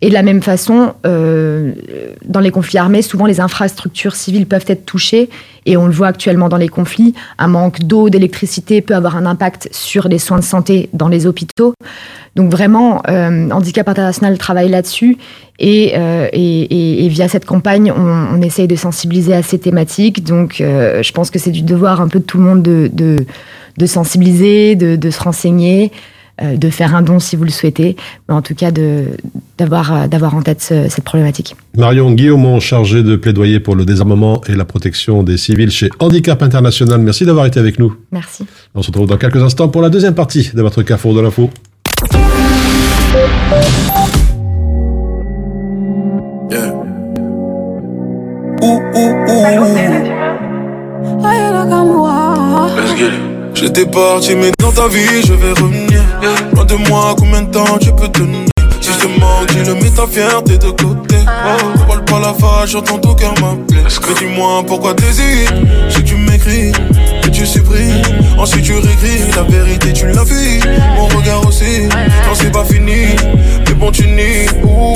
Et 0.00 0.08
de 0.08 0.12
la 0.14 0.22
même 0.22 0.42
façon, 0.42 0.92
euh, 1.06 1.72
dans 2.26 2.40
les 2.40 2.50
conflits 2.50 2.76
armés, 2.76 3.00
souvent 3.00 3.24
les 3.24 3.40
infrastructures 3.40 4.14
civiles 4.14 4.44
peuvent 4.44 4.64
être 4.66 4.84
touchées, 4.84 5.30
et 5.64 5.78
on 5.78 5.86
le 5.86 5.92
voit 5.92 6.08
actuellement 6.08 6.50
dans 6.50 6.58
les 6.58 6.68
conflits. 6.68 7.14
Un 7.38 7.46
manque 7.46 7.80
d'eau, 7.80 8.10
d'électricité 8.10 8.82
peut 8.82 8.94
avoir 8.94 9.16
un 9.16 9.24
impact 9.24 9.68
sur 9.72 10.08
les 10.08 10.18
soins 10.18 10.38
de 10.38 10.44
santé 10.44 10.90
dans 10.92 11.08
les 11.08 11.26
hôpitaux. 11.26 11.72
Donc 12.36 12.50
vraiment, 12.50 13.02
euh, 13.08 13.48
Handicap 13.50 13.88
International 13.88 14.36
travaille 14.36 14.68
là-dessus, 14.68 15.16
et, 15.58 15.92
euh, 15.96 16.28
et, 16.32 17.04
et- 17.06 17.08
via 17.08 17.28
cette 17.28 17.46
campagne, 17.46 17.90
on, 17.96 18.36
on 18.36 18.42
essaye 18.42 18.66
de 18.66 18.76
sensibiliser 18.76 19.32
à 19.32 19.42
ces 19.42 19.58
thématiques. 19.58 20.22
Donc 20.24 20.60
euh, 20.60 21.02
je 21.02 21.12
pense 21.12 21.30
que 21.30 21.38
c'est 21.38 21.52
du 21.52 21.62
devoir 21.62 22.02
un 22.02 22.08
peu 22.08 22.18
de 22.18 22.24
tout 22.24 22.38
le 22.38 22.44
monde 22.44 22.62
de, 22.62 22.90
de, 22.92 23.24
de 23.78 23.86
sensibiliser, 23.86 24.76
de, 24.76 24.96
de 24.96 25.10
se 25.10 25.20
renseigner 25.22 25.90
euh, 26.42 26.56
de 26.56 26.68
faire 26.68 26.96
un 26.96 27.02
don 27.02 27.20
si 27.20 27.36
vous 27.36 27.44
le 27.44 27.50
souhaitez, 27.50 27.94
mais 28.28 28.34
en 28.34 28.42
tout 28.42 28.56
cas 28.56 28.72
de- 28.72 29.04
d'avoir 29.56 29.94
euh, 29.94 30.06
d'avoir 30.08 30.34
en 30.34 30.42
tête 30.42 30.60
ce- 30.60 30.88
cette 30.88 31.04
problématique. 31.04 31.54
Marion 31.76 32.10
Guillaumont, 32.10 32.58
chargée 32.58 33.04
de 33.04 33.14
plaidoyer 33.14 33.60
pour 33.60 33.76
le 33.76 33.84
désarmement 33.84 34.40
et 34.48 34.56
la 34.56 34.64
protection 34.64 35.22
des 35.22 35.36
civils 35.36 35.70
chez 35.70 35.90
Handicap 36.00 36.42
International. 36.42 37.00
Merci 37.00 37.24
d'avoir 37.24 37.46
été 37.46 37.60
avec 37.60 37.78
nous. 37.78 37.94
Merci. 38.10 38.46
On 38.74 38.82
se 38.82 38.88
retrouve 38.88 39.06
dans 39.06 39.16
quelques 39.16 39.42
instants 39.44 39.68
pour 39.68 39.80
la 39.80 39.90
deuxième 39.90 40.14
partie 40.14 40.50
de 40.52 40.60
votre 40.60 40.82
Carrefour 40.82 41.14
de 41.14 41.20
l'info. 41.20 41.50
J'étais 53.54 53.86
parti, 53.86 54.34
mais 54.34 54.50
dans 54.58 54.72
ta 54.72 54.88
vie, 54.88 55.22
je 55.26 55.32
vais 55.32 55.50
revenir. 55.52 56.02
Loin 56.54 56.64
de 56.64 56.74
moi, 56.88 57.14
combien 57.16 57.42
de 57.42 57.50
temps 57.50 57.78
tu 57.80 57.92
peux 57.92 58.08
tenir? 58.08 58.46
Si 58.80 58.90
je 58.92 59.06
te 59.06 59.20
manque, 59.20 59.46
dis-le, 59.48 59.74
mets 59.74 59.90
ta 59.90 60.06
fierté 60.06 60.58
de 60.58 60.70
côté. 60.70 61.16
Oh, 61.26 61.78
ne 61.78 61.86
parle 61.86 62.04
pas 62.04 62.20
la 62.20 62.34
face, 62.34 62.70
j'entends 62.70 62.98
ton 62.98 63.14
cœur 63.14 63.34
m'appeler. 63.40 63.82
Mais 63.82 64.14
dis-moi 64.18 64.62
pourquoi 64.66 64.94
t'hésites? 64.94 65.52
Si 65.88 66.02
tu 66.04 66.16
m'écris, 66.16 66.72
que 67.22 67.28
tu 67.30 67.46
supprimes. 67.46 68.02
Ensuite 68.38 68.64
tu 68.64 68.74
réécris, 68.74 69.30
la 69.34 69.42
vérité 69.42 69.92
tu 69.92 70.06
l'as 70.06 70.24
vu. 70.24 70.60
Mon 70.96 71.06
regard 71.06 71.46
aussi, 71.46 71.86
non 71.88 72.34
c'est 72.34 72.52
pas 72.52 72.64
fini. 72.64 73.16
Mais 73.66 73.74
bon, 73.74 73.90
tu 73.90 74.06
nies. 74.06 74.46
Ouh. 74.62 74.94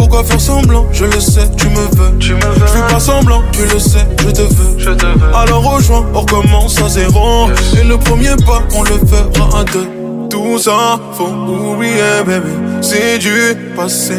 Pourquoi 0.00 0.24
faire 0.24 0.40
semblant 0.40 0.86
Je 0.92 1.04
le 1.04 1.20
sais, 1.20 1.46
tu 1.58 1.68
me 1.68 1.74
veux. 1.74 2.18
Tu 2.18 2.32
me 2.32 2.40
veux. 2.40 2.66
Je 2.66 2.72
fais 2.72 2.92
pas 2.94 2.98
semblant, 2.98 3.42
tu 3.52 3.66
le 3.70 3.78
sais, 3.78 4.06
je 4.24 4.30
te 4.30 4.40
veux. 4.40 4.78
Je 4.78 4.90
te 4.92 5.04
veux. 5.04 5.34
Alors 5.34 5.74
rejoins, 5.74 6.06
on 6.14 6.20
recommence 6.20 6.80
à 6.80 6.88
zéro. 6.88 7.50
Et 7.78 7.84
le 7.84 7.98
premier 7.98 8.34
pas, 8.46 8.62
on 8.74 8.82
le 8.82 8.98
fera 9.06 9.60
à 9.60 9.64
deux. 9.64 9.86
Tout 10.30 10.58
ça, 10.58 10.98
faut 11.12 11.26
oublier, 11.26 12.24
bébé. 12.24 12.48
C'est 12.80 13.18
du 13.18 13.54
passé. 13.76 14.14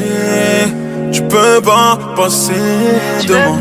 Tu 1.11 1.21
peux 1.23 1.61
pas 1.61 1.97
passer 2.15 2.53
de 3.27 3.33
moi. 3.33 3.57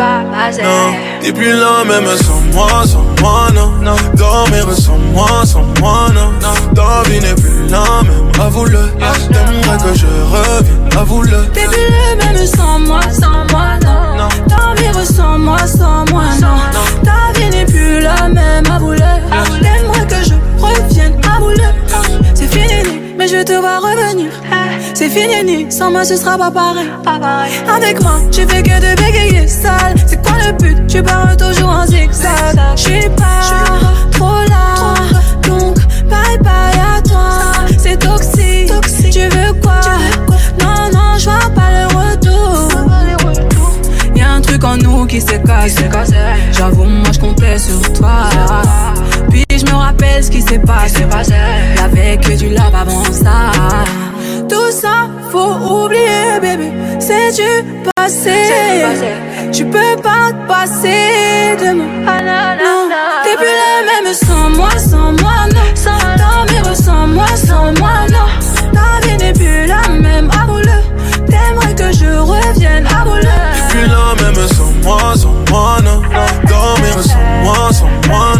Non, 0.62 0.94
t'es 1.20 1.32
plus 1.32 1.52
là 1.52 1.84
même 1.86 2.06
sans 2.16 2.40
moi, 2.52 2.68
sans 2.86 3.04
moi, 3.20 3.48
non. 3.54 3.96
Dormir 4.14 4.66
sans 4.76 4.98
moi, 5.12 5.44
sans 5.44 5.64
moi, 5.80 6.06
non. 6.14 6.32
Ta 6.74 7.08
vie 7.08 7.20
n'est 7.20 7.34
plus 7.34 7.66
la 7.68 8.02
même, 8.02 8.30
avoue-le. 8.40 8.90
T'aimerais 9.32 9.78
que 9.78 9.98
je 9.98 10.06
revienne, 10.06 10.88
avoue-le. 10.96 11.46
T'es 11.52 11.66
plus 11.66 11.76
le 11.76 12.16
même 12.24 12.46
sans 12.46 12.78
moi, 12.78 13.00
sans 13.10 13.44
moi, 13.50 13.78
non. 13.82 14.28
Dormir 14.48 14.94
sans 15.04 15.38
moi, 15.38 15.58
sans 15.66 16.04
moi, 16.10 16.24
non. 16.40 16.56
Ta 17.04 17.38
vie 17.38 17.50
n'est 17.50 17.66
plus 17.66 18.00
la 18.00 18.28
même, 18.28 18.64
avoue-le. 18.70 18.98
T'aimerais 19.60 20.06
que 20.06 20.24
je 20.24 20.34
revienne, 20.64 21.20
avoue-le. 21.36 21.64
C'est 22.34 22.48
fini, 22.48 23.10
mais 23.20 23.28
je 23.28 23.42
te 23.42 23.52
vois 23.52 23.80
revenir. 23.80 24.30
C'est 24.94 25.11
fini, 25.11 25.70
sans 25.70 25.90
moi 25.90 26.04
ce 26.06 26.16
sera 26.16 26.38
pas 26.38 26.50
pareil. 26.50 27.52
Avec 27.68 28.00
moi, 28.00 28.14
tu 28.33 28.46
fais 28.48 28.62
que 28.62 28.76
de 28.80 29.02
bégayer 29.02 29.46
sale. 29.46 29.94
C'est 30.06 30.22
quoi 30.22 30.37
le 30.38 30.52
but? 30.52 30.87
Tu 30.87 31.02
pars 31.02 31.37
toujours 31.37 31.68
en 31.68 31.87
zigzag. 31.87 32.56
J'suis 32.76 33.11
pas 33.11 33.42
trop 34.11 34.40
là, 34.48 34.94
donc 35.46 35.76
bye 36.09 36.38
bye 36.40 36.80
à 36.96 37.02
toi. 37.02 37.28
C'est 37.76 37.98
toxique, 37.98 38.72
tu 39.12 39.28
veux 39.37 39.52
quoi? 39.61 39.83
Non, 40.59 40.88
non, 40.90 41.18
je 41.18 41.24
vois 41.24 41.50
pas 41.54 41.70
le 41.78 41.85
retour. 42.00 42.68
Y'a 44.16 44.30
un 44.30 44.40
truc 44.40 44.64
en 44.64 44.78
nous 44.78 45.04
qui 45.04 45.20
s'est 45.20 45.42
cassé. 45.42 45.85
J'avoue, 46.52 46.85
moi 46.85 47.11
je 47.12 47.18
comptais 47.18 47.59
sur 47.59 47.80
toi. 47.92 48.30
Je 49.61 49.66
me 49.70 49.77
rappelle 49.77 50.25
ce 50.25 50.31
qui 50.31 50.40
s'est 50.40 50.59
passé. 50.59 51.05
Y'avait 51.77 52.16
que 52.16 52.33
du 52.37 52.49
love 52.49 52.75
avant 52.75 53.05
ça. 53.05 53.53
Tout 54.49 54.70
ça, 54.70 55.09
faut 55.31 55.85
oublier, 55.85 56.40
bébé. 56.40 56.73
C'est 56.99 57.33
du 57.33 57.64
passé. 57.94 58.33
Tu 59.53 59.64
peux 59.66 59.96
pas 60.03 60.33
te 60.33 60.49
passer 60.49 61.57
de 61.61 61.75
moi. 61.75 61.87
Non, 62.23 62.88
t'es 63.25 63.37
plus 63.37 63.57
la 63.61 64.03
même 64.03 64.14
sans 64.14 64.51
moi, 64.51 64.70
sans 64.79 65.12
moi, 65.12 65.46
non. 65.53 65.61
Dormir 66.16 66.75
sans 66.75 67.07
moi, 67.07 67.27
sans 67.37 67.73
moi, 67.79 68.07
non. 68.11 68.29
Ta 68.73 69.07
vie 69.07 69.16
n'est 69.18 69.33
plus 69.33 69.66
la 69.66 69.88
même, 69.88 70.31
avoue-le. 70.42 70.79
T'aimerais 71.29 71.75
que 71.75 71.92
je 71.92 72.07
revienne, 72.18 72.87
avoue-le. 72.87 73.37
Plus 73.68 73.87
la 73.87 74.14
même 74.23 74.49
sans 74.49 74.73
moi, 74.83 75.14
sans 75.16 75.35
moi, 75.51 75.77
non. 75.85 76.01
Dormir 76.49 77.03
sans 77.03 77.44
moi, 77.44 77.73
sans 77.73 77.90
moi, 78.09 78.33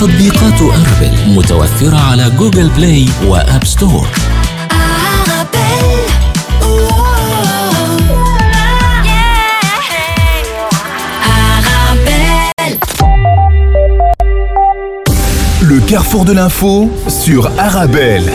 تطبيقات 0.00 0.62
أرابيل 0.62 1.36
متوفرة 1.36 1.96
على 1.96 2.30
جوجل 2.30 2.68
بلاي 2.68 3.06
وآب 3.26 3.64
ستور 3.64 4.08
Le 15.62 15.80
carrefour 15.86 16.24
de 16.24 16.32
l'info 16.32 16.90
sur 17.08 17.50
Arabelle. 17.58 18.30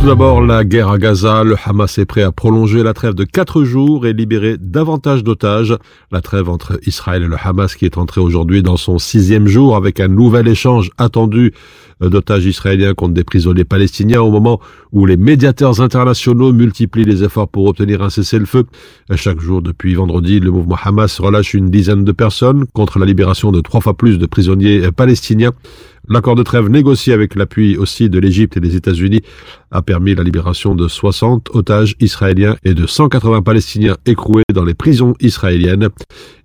Tout 0.00 0.06
d'abord, 0.06 0.40
la 0.40 0.64
guerre 0.64 0.90
à 0.90 0.98
Gaza. 0.98 1.42
Le 1.42 1.56
Hamas 1.64 1.98
est 1.98 2.04
prêt 2.04 2.22
à 2.22 2.30
prolonger 2.30 2.84
la 2.84 2.94
trêve 2.94 3.14
de 3.14 3.24
quatre 3.24 3.64
jours 3.64 4.06
et 4.06 4.12
libérer 4.12 4.56
davantage 4.56 5.24
d'otages. 5.24 5.76
La 6.12 6.20
trêve 6.20 6.48
entre 6.48 6.78
Israël 6.86 7.24
et 7.24 7.26
le 7.26 7.36
Hamas 7.42 7.74
qui 7.74 7.84
est 7.84 7.98
entrée 7.98 8.20
aujourd'hui 8.20 8.62
dans 8.62 8.76
son 8.76 8.98
sixième 8.98 9.48
jour 9.48 9.74
avec 9.74 9.98
un 9.98 10.06
nouvel 10.06 10.46
échange 10.46 10.90
attendu 10.98 11.52
d'otages 12.00 12.46
israéliens 12.46 12.94
contre 12.94 13.14
des 13.14 13.24
prisonniers 13.24 13.64
palestiniens 13.64 14.20
au 14.20 14.30
moment 14.30 14.60
où 14.92 15.04
les 15.04 15.16
médiateurs 15.16 15.80
internationaux 15.80 16.52
multiplient 16.52 17.04
les 17.04 17.24
efforts 17.24 17.48
pour 17.48 17.66
obtenir 17.66 18.00
un 18.00 18.08
cessez-le-feu. 18.08 18.66
Chaque 19.16 19.40
jour 19.40 19.62
depuis 19.62 19.94
vendredi, 19.94 20.38
le 20.38 20.52
mouvement 20.52 20.78
Hamas 20.80 21.18
relâche 21.18 21.54
une 21.54 21.70
dizaine 21.70 22.04
de 22.04 22.12
personnes 22.12 22.66
contre 22.72 23.00
la 23.00 23.06
libération 23.06 23.50
de 23.50 23.60
trois 23.60 23.80
fois 23.80 23.96
plus 23.96 24.18
de 24.18 24.26
prisonniers 24.26 24.92
palestiniens. 24.92 25.52
L'accord 26.10 26.36
de 26.36 26.42
trêve 26.42 26.68
négocié 26.70 27.12
avec 27.12 27.34
l'appui 27.34 27.76
aussi 27.76 28.08
de 28.08 28.18
l'Égypte 28.18 28.56
et 28.56 28.60
des 28.60 28.76
États-Unis 28.76 29.20
a 29.70 29.82
permis 29.82 30.14
la 30.14 30.22
libération 30.22 30.74
de 30.74 30.88
60 30.88 31.50
otages 31.52 31.96
israéliens 32.00 32.56
et 32.64 32.72
de 32.72 32.86
180 32.86 33.42
Palestiniens 33.42 33.98
écroués 34.06 34.44
dans 34.54 34.64
les 34.64 34.72
prisons 34.72 35.12
israéliennes. 35.20 35.88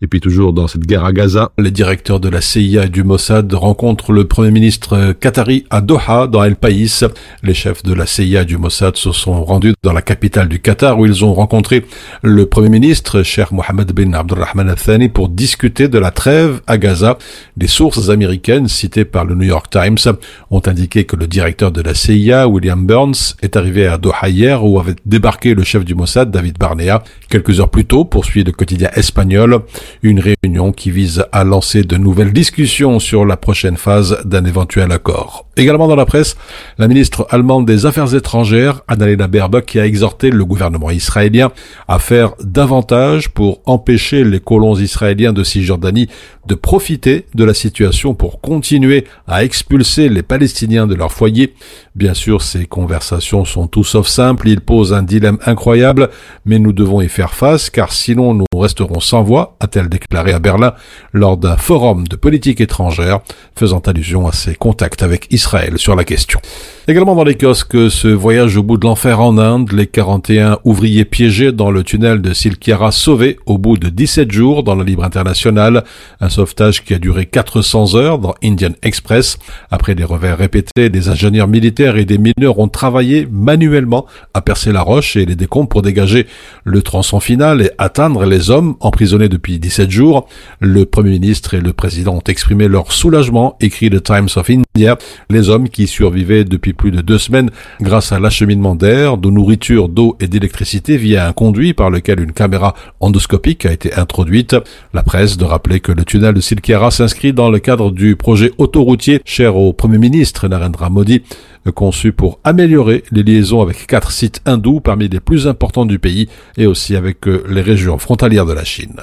Et 0.02 0.08
puis 0.08 0.20
toujours 0.20 0.52
dans 0.52 0.68
cette 0.68 0.86
guerre 0.86 1.06
à 1.06 1.14
Gaza, 1.14 1.54
les 1.58 1.72
directeurs 1.72 2.20
de 2.20 2.28
la 2.28 2.42
CIA 2.42 2.88
et 2.88 2.90
du 2.90 3.06
Mossad 3.06 3.54
rencontrent 3.54 4.12
le 4.12 4.26
Premier 4.26 4.52
ministre 4.52 5.14
qatari 5.14 5.66
à 5.70 5.80
Doha, 5.80 6.28
dans 6.28 6.44
El 6.44 6.58
País. 6.58 7.06
Les 7.42 7.54
chefs 7.54 7.84
de 7.84 7.94
la 7.94 8.06
CIA 8.06 8.42
et 8.42 8.46
du 8.46 8.58
Mossad 8.58 8.98
se 8.98 9.14
sont 9.14 9.46
rendus 9.46 9.74
dans 9.82 9.94
la 9.94 10.02
capitale 10.02 10.50
du 10.50 10.60
Qatar 10.60 11.00
où 11.00 11.06
ils 11.06 11.24
ont 11.24 11.34
rencontré 11.34 11.86
le 12.22 12.46
Premier 12.48 12.70
ministre, 12.70 13.24
Cheikh 13.24 13.52
Mohammed 13.52 13.94
bin 13.94 14.12
Abdurrahman 14.12 14.68
al-Thani, 14.68 15.08
pour 15.08 15.30
discuter 15.30 15.88
de 15.88 16.00
la 16.00 16.12
trêve 16.12 16.60
à 16.68 16.78
Gaza. 16.78 17.18
Des 17.56 17.68
sources 17.68 18.10
américaines 18.10 18.68
citées 18.68 19.06
par 19.06 19.24
le 19.24 19.36
New 19.36 19.46
York 19.46 19.53
Times 19.62 20.18
ont 20.50 20.62
indiqué 20.66 21.06
que 21.06 21.16
le 21.16 21.28
directeur 21.28 21.72
de 21.72 21.82
la 21.82 21.94
CIA, 21.94 22.48
William 22.48 22.86
Burns, 22.86 23.36
est 23.42 23.56
arrivé 23.56 23.88
à 23.88 23.98
Doha 23.98 24.30
hier 24.30 24.66
où 24.66 24.80
avait 24.80 24.96
débarqué 25.06 25.54
le 25.54 25.64
chef 25.64 25.86
du 25.86 25.96
Mossad, 25.96 26.32
David 26.32 26.58
Barnea, 26.58 27.04
quelques 27.30 27.60
heures 27.60 27.70
plus 27.70 27.86
tôt, 27.86 28.06
poursuit 28.06 28.44
le 28.44 28.52
quotidien 28.52 28.90
espagnol, 28.96 29.60
une 30.02 30.20
réunion 30.20 30.72
qui 30.72 30.92
vise 30.92 31.26
à 31.32 31.44
lancer 31.44 31.84
de 31.84 31.98
nouvelles 31.98 32.34
discussions 32.34 33.00
sur 33.00 33.26
la 33.26 33.38
prochaine 33.38 33.78
phase 33.78 34.18
d'un 34.26 34.46
éventuel 34.46 34.92
accord. 34.92 35.46
Également 35.56 35.88
dans 35.88 35.96
la 35.96 36.06
presse, 36.06 36.36
la 36.80 36.88
ministre 36.88 37.28
allemande 37.30 37.68
des 37.68 37.86
Affaires 37.86 38.16
étrangères, 38.16 38.82
Annalena 38.88 39.28
Baerbock, 39.28 39.66
qui 39.66 39.80
a 39.80 39.86
exhorté 39.86 40.32
le 40.32 40.46
gouvernement 40.46 40.90
israélien 40.90 41.52
à 41.88 42.00
faire 42.00 42.34
davantage 42.44 43.30
pour 43.30 43.62
empêcher 43.66 44.24
les 44.24 44.40
colons 44.40 44.76
israéliens 44.76 45.34
de 45.34 45.44
Cisjordanie 45.44 46.08
de 46.48 46.56
profiter 46.56 47.26
de 47.36 47.44
la 47.44 47.54
situation 47.54 48.14
pour 48.14 48.42
continuer 48.42 49.06
à 49.28 49.43
expulser 49.44 50.10
les 50.10 50.24
Palestiniens 50.24 50.88
de 50.88 50.96
leur 50.96 51.12
foyer. 51.12 51.54
Bien 51.96 52.14
sûr, 52.14 52.42
ces 52.42 52.66
conversations 52.66 53.46
sont 53.46 53.68
tout 53.68 53.84
sauf 53.84 54.08
simples, 54.08 54.50
ils 54.50 54.62
posent 54.62 54.94
un 54.94 55.04
dilemme 55.04 55.38
incroyable, 55.46 56.10
mais 56.46 56.60
nous 56.60 56.74
devons 56.74 57.02
y 57.02 57.10
faire 57.10 57.34
face 57.34 57.70
car 57.70 57.92
sinon 57.92 58.34
nous 58.34 58.46
resterons 58.56 59.00
sans 59.00 59.24
voix, 59.24 59.56
a-t-elle 59.60 59.90
déclaré 59.90 60.32
à 60.32 60.40
Berlin 60.40 60.74
lors 61.12 61.38
d'un 61.38 61.58
forum 61.58 62.08
de 62.08 62.16
politique 62.16 62.62
étrangère 62.62 63.20
faisant 63.56 63.80
allusion 63.80 64.28
à 64.28 64.32
ses 64.32 64.56
contacts 64.56 65.04
avec 65.04 65.28
Israël 65.32 65.78
sur 65.78 65.96
la 65.96 66.04
question. 66.04 66.40
Également 66.88 67.16
dans 67.16 67.24
les 67.24 67.36
kiosques, 67.36 67.92
ce 67.92 68.08
voyage 68.08 68.58
au 68.58 68.64
bout 68.64 68.78
de 68.78 68.86
l'enfer 68.86 69.20
en 69.22 69.38
Inde, 69.38 69.72
les 69.72 69.88
41 69.88 70.60
ouvriers 70.66 71.06
piégés 71.06 71.52
dans 71.52 71.72
le 71.72 71.84
tunnel 71.84 72.22
de 72.22 72.34
Silkiara 72.34 72.92
sauvés 72.92 73.38
au 73.46 73.58
bout 73.58 73.78
de 73.78 73.90
17 73.90 74.32
jours 74.32 74.64
dans 74.64 74.76
la 74.76 74.84
libre 74.84 75.04
internationale, 75.04 75.84
un 76.20 76.30
sauvetage 76.30 76.84
qui 76.84 76.94
a 76.94 77.00
duré 77.00 77.26
400 77.26 77.96
heures 77.96 78.20
dans 78.20 78.36
Indian 78.44 78.74
Express. 78.82 79.23
Après 79.72 79.96
des 79.96 80.04
revers 80.04 80.38
répétés, 80.38 80.90
des 80.90 81.10
ingénieurs 81.10 81.48
militaires 81.48 81.98
et 81.98 82.06
des 82.06 82.18
mineurs 82.18 82.60
ont 82.60 82.68
travaillé 82.68 83.28
manuellement 83.32 84.06
à 84.34 84.42
percer 84.42 84.72
la 84.72 84.82
roche 84.82 85.16
et 85.16 85.26
les 85.26 85.36
décombres 85.36 85.70
pour 85.70 85.82
dégager 85.82 86.28
le 86.64 86.82
tronçon 86.82 87.20
final 87.20 87.62
et 87.62 87.72
atteindre 87.78 88.26
les 88.26 88.50
hommes 88.50 88.76
emprisonnés 88.80 89.30
depuis 89.30 89.60
17 89.60 89.90
jours. 89.90 90.28
Le 90.60 90.86
Premier 90.86 91.12
ministre 91.12 91.54
et 91.54 91.62
le 91.62 91.74
Président 91.74 92.16
ont 92.16 92.24
exprimé 92.28 92.68
leur 92.68 92.92
soulagement, 92.92 93.58
écrit 93.60 93.90
le 93.90 94.02
Times 94.02 94.30
of 94.36 94.50
India, 94.50 94.98
les 95.30 95.50
hommes 95.50 95.70
qui 95.70 95.88
survivaient 95.88 96.44
depuis 96.44 96.74
plus 96.74 96.92
de 96.92 97.02
deux 97.02 97.18
semaines 97.18 97.50
grâce 97.82 98.12
à 98.12 98.20
l'acheminement 98.20 98.76
d'air, 98.76 99.18
de 99.18 99.30
nourriture, 99.30 99.90
d'eau 99.90 100.18
et 100.20 100.28
d'électricité 100.28 100.98
via 100.98 101.28
un 101.28 101.34
conduit 101.34 101.74
par 101.74 101.90
lequel 101.90 102.20
une 102.20 102.34
caméra 102.34 102.76
endoscopique 103.00 103.66
a 103.66 103.72
été 103.72 103.94
introduite. 103.94 104.56
La 104.94 105.04
presse 105.04 105.38
de 105.38 105.46
rappeler 105.46 105.80
que 105.80 105.92
le 105.92 106.06
tunnel 106.06 106.34
de 106.34 106.42
Silkiara 106.42 106.92
s'inscrit 106.92 107.34
dans 107.34 107.50
le 107.50 107.60
cadre 107.60 107.92
du 107.92 108.16
projet 108.16 108.52
autoroutier 108.58 109.13
cher 109.26 109.56
au 109.56 109.74
Premier 109.74 109.98
ministre 109.98 110.48
Narendra 110.48 110.90
Modi, 110.90 111.24
conçu 111.72 112.12
pour 112.12 112.40
améliorer 112.44 113.04
les 113.12 113.24
liaisons 113.24 113.62
avec 113.62 113.88
quatre 113.88 114.12
sites 114.12 114.42
hindous 114.46 114.80
parmi 114.80 115.08
les 115.08 115.20
plus 115.20 115.48
importants 115.48 115.86
du 115.86 116.00
pays 116.00 116.28
et 116.58 116.66
aussi 116.66 116.96
avec 116.96 117.28
euh, 117.28 117.44
les 117.50 117.62
régions 117.62 117.98
frontalières 117.98 118.46
de 118.46 118.54
la 118.54 118.64
Chine. 118.64 118.96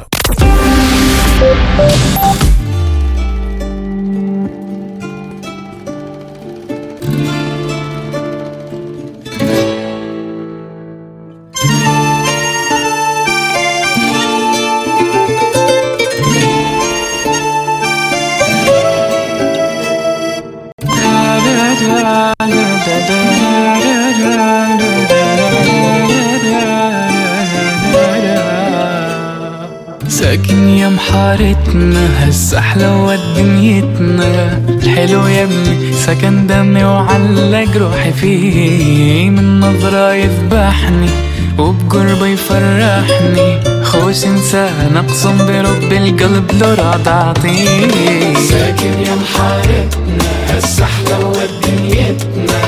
محارتنا 31.10 32.28
هسه 32.28 32.60
حلوة 32.60 33.18
دنيتنا. 33.36 34.62
الحلو 34.68 35.26
يا 35.26 35.42
ابني 35.42 35.92
سكن 35.92 36.46
دمي 36.46 36.84
وعلق 36.84 37.76
روحي 37.76 38.12
فيه. 38.12 39.30
من 39.30 39.60
نظرة 39.60 40.14
يذبحني 40.14 41.10
وبقربة 41.58 42.26
يفرحني. 42.26 43.58
خوش 43.84 44.24
انسان 44.24 44.96
اقسم 44.96 45.38
برب 45.38 45.92
القلب 45.92 46.50
لو 46.60 46.68
راد 46.68 47.08
اعطيه 47.08 48.34
ساكن 48.50 48.94
يا 49.06 49.14
محارتنا 49.22 50.30
هسه 50.48 50.84
حلوة 50.84 51.42
دنيتنا. 51.62 52.60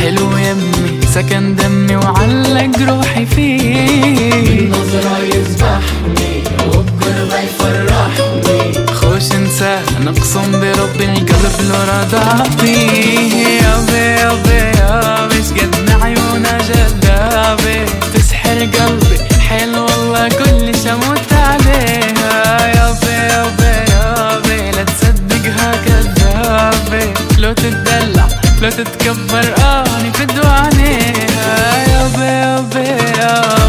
حلو 0.00 0.36
يا 0.36 0.52
امي 0.52 1.06
سكن 1.14 1.56
دمي 1.56 1.96
وعلق 1.96 2.78
روحي 2.88 3.26
فيه. 3.26 4.60
من 4.60 4.70
نظرة 4.70 5.18
يذبحني 5.34 6.42
وبقربة 6.66 6.91
خوش 8.94 9.32
انساه 9.32 9.82
نقسم 10.00 10.50
بربي 10.52 11.04
القلب 11.04 11.56
لو 11.68 11.76
رضعتيه 11.88 12.56
فيه 12.58 13.46
يابي 13.62 14.02
يابي 14.20 14.78
يابي 14.78 15.42
شقد 15.44 15.90
عيونها 16.02 16.58
جلابي. 16.58 17.84
تسحر 18.14 18.58
قلبي 18.58 19.18
حلو 19.48 19.84
والله 19.84 20.28
كل 20.28 20.72
شموت 20.84 21.32
عليها. 21.32 22.66
يابي 22.76 23.12
يابي 23.32 23.92
يابي 23.92 24.70
لا 24.70 24.82
تصدقها 24.84 25.72
كذابة 25.86 27.12
لو 27.38 27.52
تتدلع 27.52 28.28
لو 28.62 28.70
تتكبر 28.70 29.44
آني 29.58 30.12
فدوى 30.12 30.46
عليها 30.46 31.84
يابي 31.92 32.24
يابي 32.24 32.88
يابي 33.18 33.61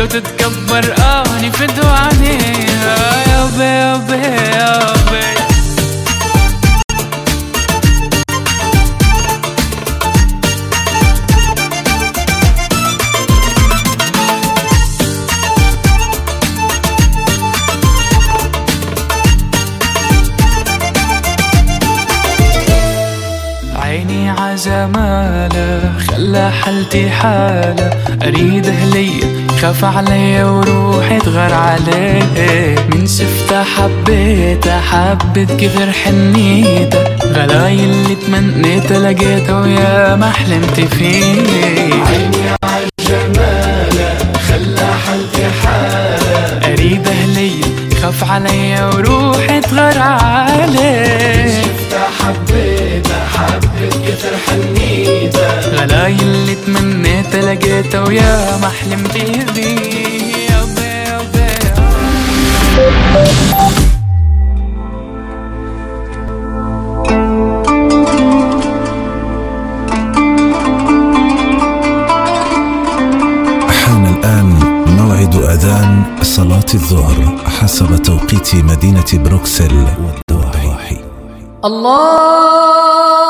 لو 0.00 0.06
تتكبر 0.06 0.94
آه، 0.98 1.24
اني 1.36 1.50
بي 1.50 2.38
آه، 2.84 3.30
يا 3.30 3.46
بي 3.58 3.64
يا 3.64 3.96
بي 5.10 5.20
عيني 23.76 24.30
عزمان 24.30 25.39
خلى 26.20 26.50
حالتي 26.50 27.10
حالة. 27.10 27.90
أريد 28.22 28.66
أهلية 28.66 29.24
خاف 29.60 29.84
عليا 29.84 30.44
وروحي 30.44 31.18
تغار 31.18 31.54
عليه 31.54 32.74
من 32.88 33.06
شفتها 33.06 33.64
حبيتها 33.64 34.80
حبت 34.80 35.52
كثر 35.60 35.92
حنيتها 35.92 37.04
غلاي 37.32 37.74
اللي 37.74 38.14
تمنيتها 38.14 38.98
لقيتها 38.98 39.60
ويا 39.60 40.16
ما 40.16 40.30
حلمت 40.30 40.80
فيه. 40.80 41.42
عيني 42.08 42.56
عالجمالة 42.62 44.10
حالتي 45.06 45.44
حالة. 45.62 46.00
خاف 48.02 48.30
عليا 48.30 48.84
وروحي 48.84 49.60
تغار 49.60 49.98
عليه 49.98 51.39
غلاي 56.10 56.22
اللي 56.22 56.54
تمنيتها 56.54 57.54
لقيتها 57.54 58.00
ويا 58.08 58.56
ما 58.56 58.68
حلمت 58.68 59.14
بيه 59.54 60.36
يابا 60.50 60.82
يابا 60.84 61.50
حان 73.70 74.06
الآن 74.06 74.48
موعد 74.98 75.34
أذان 75.34 76.02
صلاة 76.22 76.66
الظهر 76.74 77.36
حسب 77.60 77.96
توقيت 78.02 78.54
مدينة 78.54 79.04
بروكسل 79.14 79.86
والضواحي 80.04 80.96
الله 81.64 83.29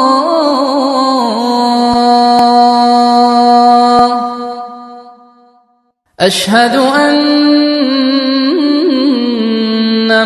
أشهد 6.21 6.75
أن 6.75 7.21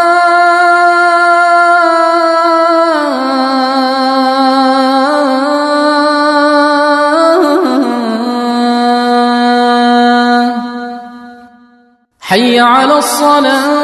الصلاة 13.01 13.80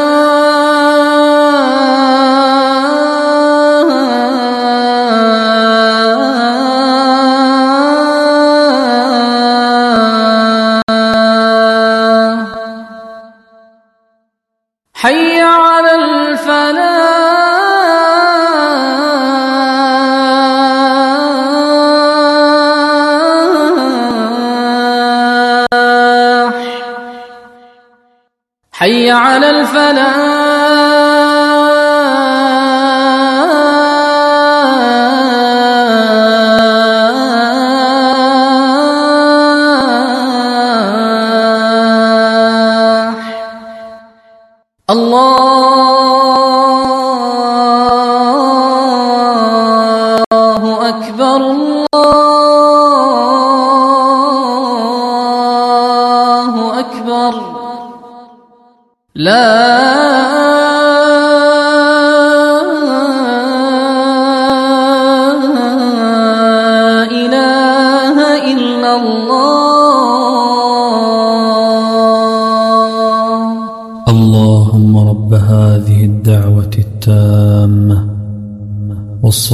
حي 28.79 29.11
على 29.11 29.49
الفلاح. 29.49 30.56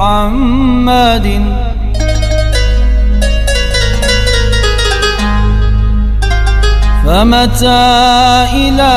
محمد. 0.00 1.26
فمتى 7.06 7.86
إلى 8.54 8.96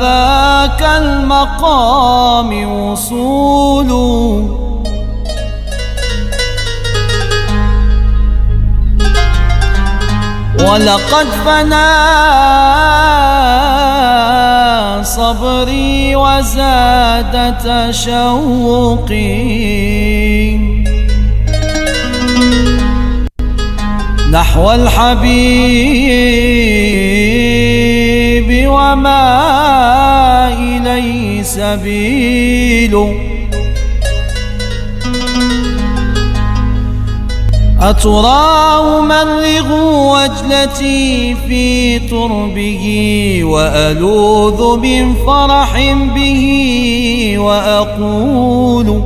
ذاك 0.00 0.82
المقام 0.82 2.50
وصول؟ 2.80 3.90
ولقد 10.60 11.26
فنى 11.44 11.94
صبري 15.14 16.16
وزاد 16.16 17.34
تشوقي. 17.58 19.24
نحو 24.32 24.72
الحبيب 24.72 25.28
وما 28.66 29.28
إليه 30.58 31.42
سبيل. 31.42 33.23
أتراه 37.90 39.00
مرغ 39.00 39.68
وجلتي 40.12 41.34
في 41.48 41.98
تربه 41.98 43.40
وألوذ 43.44 44.76
من 44.78 45.14
فرح 45.26 45.92
به 46.14 47.34
وأقول 47.38 49.02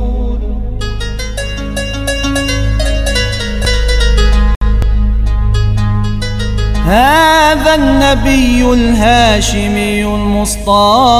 هذا 6.85 7.75
النبي 7.75 8.73
الهاشمي 8.73 10.05
المصطفى 10.05 11.19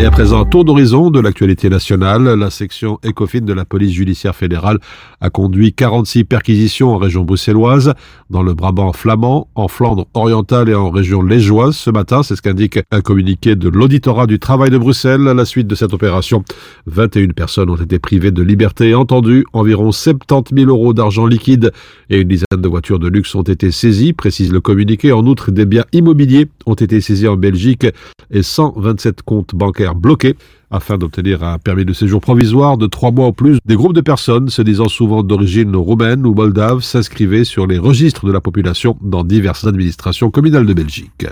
Et 0.00 0.06
à 0.06 0.10
présent, 0.10 0.44
tour 0.44 0.64
d'horizon 0.64 1.10
de 1.10 1.20
l'actualité 1.20 1.68
nationale. 1.68 2.24
La 2.24 2.50
section 2.50 2.98
ECOFIN 3.04 3.42
de 3.42 3.52
la 3.52 3.64
police 3.64 3.92
judiciaire 3.92 4.34
fédérale 4.34 4.78
a 5.20 5.30
conduit 5.30 5.72
46 5.72 6.24
perquisitions 6.24 6.90
en 6.90 6.98
région 6.98 7.22
bruxelloise, 7.22 7.94
dans 8.28 8.42
le 8.42 8.54
Brabant 8.54 8.92
flamand, 8.92 9.48
en 9.54 9.68
Flandre 9.68 10.06
orientale 10.12 10.68
et 10.68 10.74
en 10.74 10.90
région 10.90 11.22
liégeoise 11.22 11.76
ce 11.76 11.90
matin. 11.90 12.24
C'est 12.24 12.34
ce 12.34 12.42
qu'indique 12.42 12.80
un 12.90 13.00
communiqué 13.02 13.54
de 13.54 13.68
l'auditorat 13.68 14.26
du 14.26 14.40
travail 14.40 14.70
de 14.70 14.78
Bruxelles. 14.78 15.28
À 15.28 15.32
la 15.32 15.44
suite 15.44 15.68
de 15.68 15.76
cette 15.76 15.94
opération, 15.94 16.42
21 16.86 17.28
personnes 17.28 17.70
ont 17.70 17.76
été 17.76 18.00
privées 18.00 18.32
de 18.32 18.42
liberté 18.42 18.88
et 18.88 18.94
entendues. 18.96 19.44
Environ 19.52 19.92
70 19.92 20.54
000 20.56 20.70
euros 20.70 20.92
d'argent 20.92 21.26
liquide 21.26 21.72
et 22.10 22.20
une 22.20 22.28
dizaine 22.28 22.46
de 22.58 22.68
voitures 22.68 22.98
de 22.98 23.08
luxe 23.08 23.32
ont 23.36 23.42
été 23.42 23.70
saisies, 23.70 24.12
précise 24.12 24.52
le 24.52 24.60
communiqué. 24.60 25.12
En 25.12 25.24
outre, 25.24 25.52
des 25.52 25.66
biens 25.66 25.84
immobiliers 25.92 26.48
ont 26.66 26.74
été 26.74 27.00
saisis 27.00 27.28
en 27.28 27.36
Belgique 27.36 27.86
et 28.30 28.42
127 28.42 29.22
comptes 29.22 29.54
bancaires 29.54 29.83
bloqués 29.92 30.36
afin 30.70 30.96
d'obtenir 30.98 31.44
un 31.44 31.58
permis 31.58 31.84
de 31.84 31.92
séjour 31.92 32.20
provisoire 32.20 32.78
de 32.78 32.86
trois 32.86 33.10
mois 33.10 33.28
ou 33.28 33.32
plus. 33.32 33.58
Des 33.64 33.76
groupes 33.76 33.92
de 33.92 34.00
personnes 34.00 34.48
se 34.48 34.62
disant 34.62 34.88
souvent 34.88 35.22
d'origine 35.22 35.76
roumaine 35.76 36.26
ou 36.26 36.34
moldave 36.34 36.80
s'inscrivaient 36.80 37.44
sur 37.44 37.66
les 37.66 37.78
registres 37.78 38.26
de 38.26 38.32
la 38.32 38.40
population 38.40 38.96
dans 39.02 39.24
diverses 39.24 39.66
administrations 39.66 40.30
communales 40.30 40.66
de 40.66 40.74
Belgique. 40.74 41.26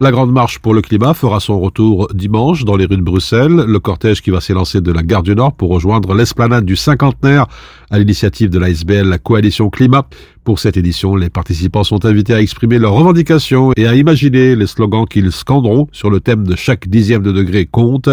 La 0.00 0.12
Grande 0.12 0.30
Marche 0.30 0.60
pour 0.60 0.74
le 0.74 0.80
climat 0.80 1.12
fera 1.12 1.40
son 1.40 1.58
retour 1.58 2.06
dimanche 2.14 2.64
dans 2.64 2.76
les 2.76 2.84
rues 2.84 2.98
de 2.98 3.02
Bruxelles. 3.02 3.64
Le 3.66 3.80
cortège 3.80 4.22
qui 4.22 4.30
va 4.30 4.40
s'élancer 4.40 4.80
de 4.80 4.92
la 4.92 5.02
gare 5.02 5.24
du 5.24 5.34
Nord 5.34 5.54
pour 5.54 5.70
rejoindre 5.70 6.14
l'esplanade 6.14 6.64
du 6.64 6.76
cinquantenaire 6.76 7.48
à 7.90 7.98
l'initiative 7.98 8.48
de 8.48 8.60
l'ASBL, 8.60 9.08
la 9.08 9.18
Coalition 9.18 9.70
Climat. 9.70 10.06
Pour 10.44 10.60
cette 10.60 10.76
édition, 10.76 11.16
les 11.16 11.30
participants 11.30 11.82
sont 11.82 12.04
invités 12.04 12.32
à 12.32 12.40
exprimer 12.40 12.78
leurs 12.78 12.92
revendications 12.92 13.72
et 13.76 13.88
à 13.88 13.96
imaginer 13.96 14.54
les 14.54 14.68
slogans 14.68 15.04
qu'ils 15.04 15.32
scanderont 15.32 15.88
sur 15.90 16.10
le 16.10 16.20
thème 16.20 16.46
de 16.46 16.54
chaque 16.54 16.86
dixième 16.86 17.24
de 17.24 17.32
degré 17.32 17.66
compte. 17.66 18.08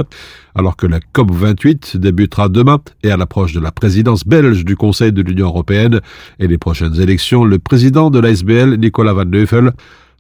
Alors 0.55 0.77
que 0.77 0.87
la 0.87 0.97
COP28 1.13 1.97
débutera 1.97 2.49
demain 2.49 2.79
et 3.03 3.11
à 3.11 3.17
l'approche 3.17 3.53
de 3.53 3.59
la 3.59 3.71
présidence 3.71 4.25
belge 4.25 4.65
du 4.65 4.75
Conseil 4.75 5.13
de 5.13 5.21
l'Union 5.21 5.49
européenne 5.49 6.01
et 6.39 6.47
les 6.47 6.57
prochaines 6.57 6.99
élections, 6.99 7.45
le 7.45 7.59
président 7.59 8.09
de 8.09 8.17
l'ASBL, 8.17 8.77
Nicolas 8.77 9.13
Van 9.13 9.25
Neufel, 9.25 9.71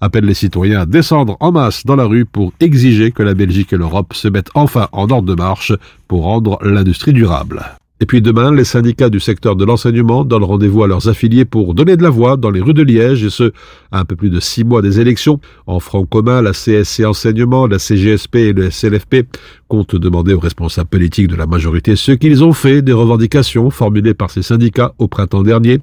appelle 0.05 0.25
les 0.25 0.33
citoyens 0.33 0.81
à 0.81 0.85
descendre 0.85 1.35
en 1.39 1.51
masse 1.51 1.85
dans 1.85 1.95
la 1.95 2.05
rue 2.05 2.25
pour 2.25 2.53
exiger 2.59 3.11
que 3.11 3.23
la 3.23 3.33
Belgique 3.33 3.73
et 3.73 3.77
l'Europe 3.77 4.13
se 4.13 4.27
mettent 4.27 4.51
enfin 4.53 4.87
en 4.91 5.09
ordre 5.09 5.27
de 5.27 5.35
marche 5.35 5.73
pour 6.07 6.23
rendre 6.23 6.59
l'industrie 6.63 7.13
durable. 7.13 7.63
Et 8.01 8.05
puis 8.05 8.21
demain, 8.21 8.53
les 8.53 8.65
syndicats 8.65 9.09
du 9.09 9.21
secteur 9.21 9.55
de 9.55 9.63
l'enseignement 9.63 10.25
donnent 10.25 10.43
rendez-vous 10.43 10.83
à 10.83 10.87
leurs 10.87 11.07
affiliés 11.07 11.45
pour 11.45 11.73
donner 11.73 11.95
de 11.95 12.03
la 12.03 12.09
voix 12.09 12.35
dans 12.35 12.49
les 12.49 12.59
rues 12.59 12.73
de 12.73 12.83
Liège, 12.83 13.23
et 13.23 13.29
ce, 13.29 13.53
à 13.91 14.01
un 14.01 14.05
peu 14.05 14.17
plus 14.17 14.29
de 14.29 14.41
six 14.41 14.65
mois 14.65 14.81
des 14.81 14.99
élections. 14.99 15.39
En 15.65 15.79
front 15.79 16.05
commun, 16.05 16.41
la 16.41 16.51
CSC 16.51 17.05
Enseignement, 17.05 17.67
la 17.67 17.79
CGSP 17.79 18.35
et 18.35 18.53
le 18.53 18.69
SLFP 18.69 19.27
comptent 19.69 19.95
demander 19.95 20.33
aux 20.33 20.39
responsables 20.39 20.89
politiques 20.89 21.27
de 21.27 21.37
la 21.37 21.47
majorité 21.47 21.95
ce 21.95 22.11
qu'ils 22.11 22.43
ont 22.43 22.51
fait 22.51 22.81
des 22.81 22.91
revendications 22.91 23.69
formulées 23.69 24.13
par 24.13 24.29
ces 24.29 24.41
syndicats 24.41 24.93
au 24.99 25.07
printemps 25.07 25.43
dernier. 25.43 25.79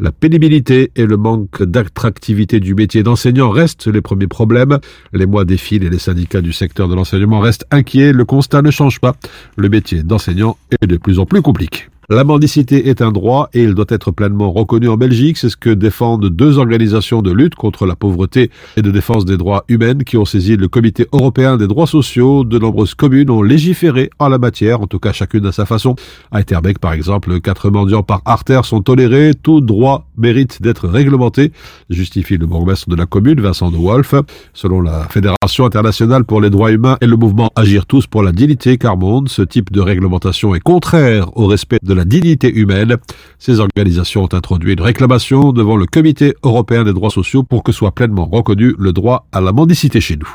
La 0.00 0.12
pénibilité 0.12 0.92
et 0.94 1.06
le 1.06 1.16
manque 1.16 1.62
d'attractivité 1.62 2.60
du 2.60 2.76
métier 2.76 3.02
d'enseignant 3.02 3.50
restent 3.50 3.88
les 3.88 4.00
premiers 4.00 4.28
problèmes. 4.28 4.78
Les 5.12 5.26
mois 5.26 5.44
défilent 5.44 5.82
et 5.82 5.90
les 5.90 5.98
syndicats 5.98 6.40
du 6.40 6.52
secteur 6.52 6.88
de 6.88 6.94
l'enseignement 6.94 7.40
restent 7.40 7.66
inquiets. 7.72 8.12
Le 8.12 8.24
constat 8.24 8.62
ne 8.62 8.70
change 8.70 9.00
pas. 9.00 9.16
Le 9.56 9.68
métier 9.68 10.04
d'enseignant 10.04 10.56
est 10.80 10.86
de 10.86 10.96
plus 10.98 11.18
en 11.18 11.26
plus 11.26 11.42
compliqué. 11.42 11.88
La 12.10 12.24
mendicité 12.24 12.88
est 12.88 13.02
un 13.02 13.12
droit 13.12 13.50
et 13.52 13.62
il 13.62 13.74
doit 13.74 13.84
être 13.90 14.12
pleinement 14.12 14.50
reconnu 14.50 14.88
en 14.88 14.96
Belgique. 14.96 15.36
C'est 15.36 15.50
ce 15.50 15.58
que 15.58 15.68
défendent 15.68 16.30
deux 16.30 16.56
organisations 16.56 17.20
de 17.20 17.30
lutte 17.30 17.54
contre 17.54 17.84
la 17.84 17.96
pauvreté 17.96 18.50
et 18.78 18.80
de 18.80 18.90
défense 18.90 19.26
des 19.26 19.36
droits 19.36 19.66
humains 19.68 19.98
qui 19.98 20.16
ont 20.16 20.24
saisi 20.24 20.56
le 20.56 20.68
Comité 20.68 21.06
européen 21.12 21.58
des 21.58 21.66
droits 21.66 21.86
sociaux. 21.86 22.44
De 22.44 22.58
nombreuses 22.58 22.94
communes 22.94 23.28
ont 23.28 23.42
légiféré 23.42 24.08
en 24.18 24.30
la 24.30 24.38
matière, 24.38 24.80
en 24.80 24.86
tout 24.86 24.98
cas 24.98 25.12
chacune 25.12 25.44
à 25.44 25.52
sa 25.52 25.66
façon. 25.66 25.96
À 26.32 26.40
Etterbeek, 26.40 26.78
par 26.78 26.94
exemple, 26.94 27.42
quatre 27.42 27.68
mendiants 27.68 28.02
par 28.02 28.22
artère 28.24 28.64
sont 28.64 28.80
tolérés. 28.80 29.32
Tout 29.34 29.60
droit 29.60 30.06
mérite 30.16 30.62
d'être 30.62 30.88
réglementé, 30.88 31.52
justifie 31.90 32.38
le 32.38 32.46
bourgmestre 32.46 32.88
de 32.88 32.96
la 32.96 33.04
commune, 33.04 33.38
Vincent 33.38 33.70
de 33.70 33.76
Wolf. 33.76 34.14
Selon 34.54 34.80
la 34.80 35.06
Fédération 35.10 35.66
internationale 35.66 36.24
pour 36.24 36.40
les 36.40 36.48
droits 36.48 36.72
humains 36.72 36.96
et 37.02 37.06
le 37.06 37.16
mouvement 37.16 37.50
Agir 37.54 37.84
tous 37.84 38.06
pour 38.06 38.22
la 38.22 38.32
dignité 38.32 38.78
Carmonde, 38.78 39.28
ce 39.28 39.42
type 39.42 39.70
de 39.70 39.82
réglementation 39.82 40.54
est 40.54 40.60
contraire 40.60 41.36
au 41.36 41.46
respect 41.46 41.80
de 41.82 41.97
dignité 42.04 42.52
humaine. 42.52 42.96
Ces 43.38 43.60
organisations 43.60 44.24
ont 44.24 44.34
introduit 44.34 44.72
une 44.74 44.80
réclamation 44.80 45.52
devant 45.52 45.76
le 45.76 45.86
Comité 45.86 46.34
européen 46.42 46.84
des 46.84 46.92
droits 46.92 47.10
sociaux 47.10 47.42
pour 47.42 47.62
que 47.62 47.72
soit 47.72 47.92
pleinement 47.92 48.28
reconnu 48.30 48.74
le 48.78 48.92
droit 48.92 49.26
à 49.32 49.40
la 49.40 49.52
mendicité 49.52 50.00
chez 50.00 50.16
nous. 50.16 50.28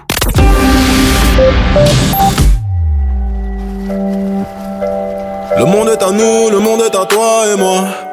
Le 5.55 5.66
monde 5.66 5.89
est 5.89 6.03
à 6.03 6.11
nous, 6.11 6.49
le 6.51 6.59
monde 6.59 6.82
est 6.82 6.95
à 6.95 7.05
toi 7.05 7.43
et 7.53 7.57
moi. 7.57 8.12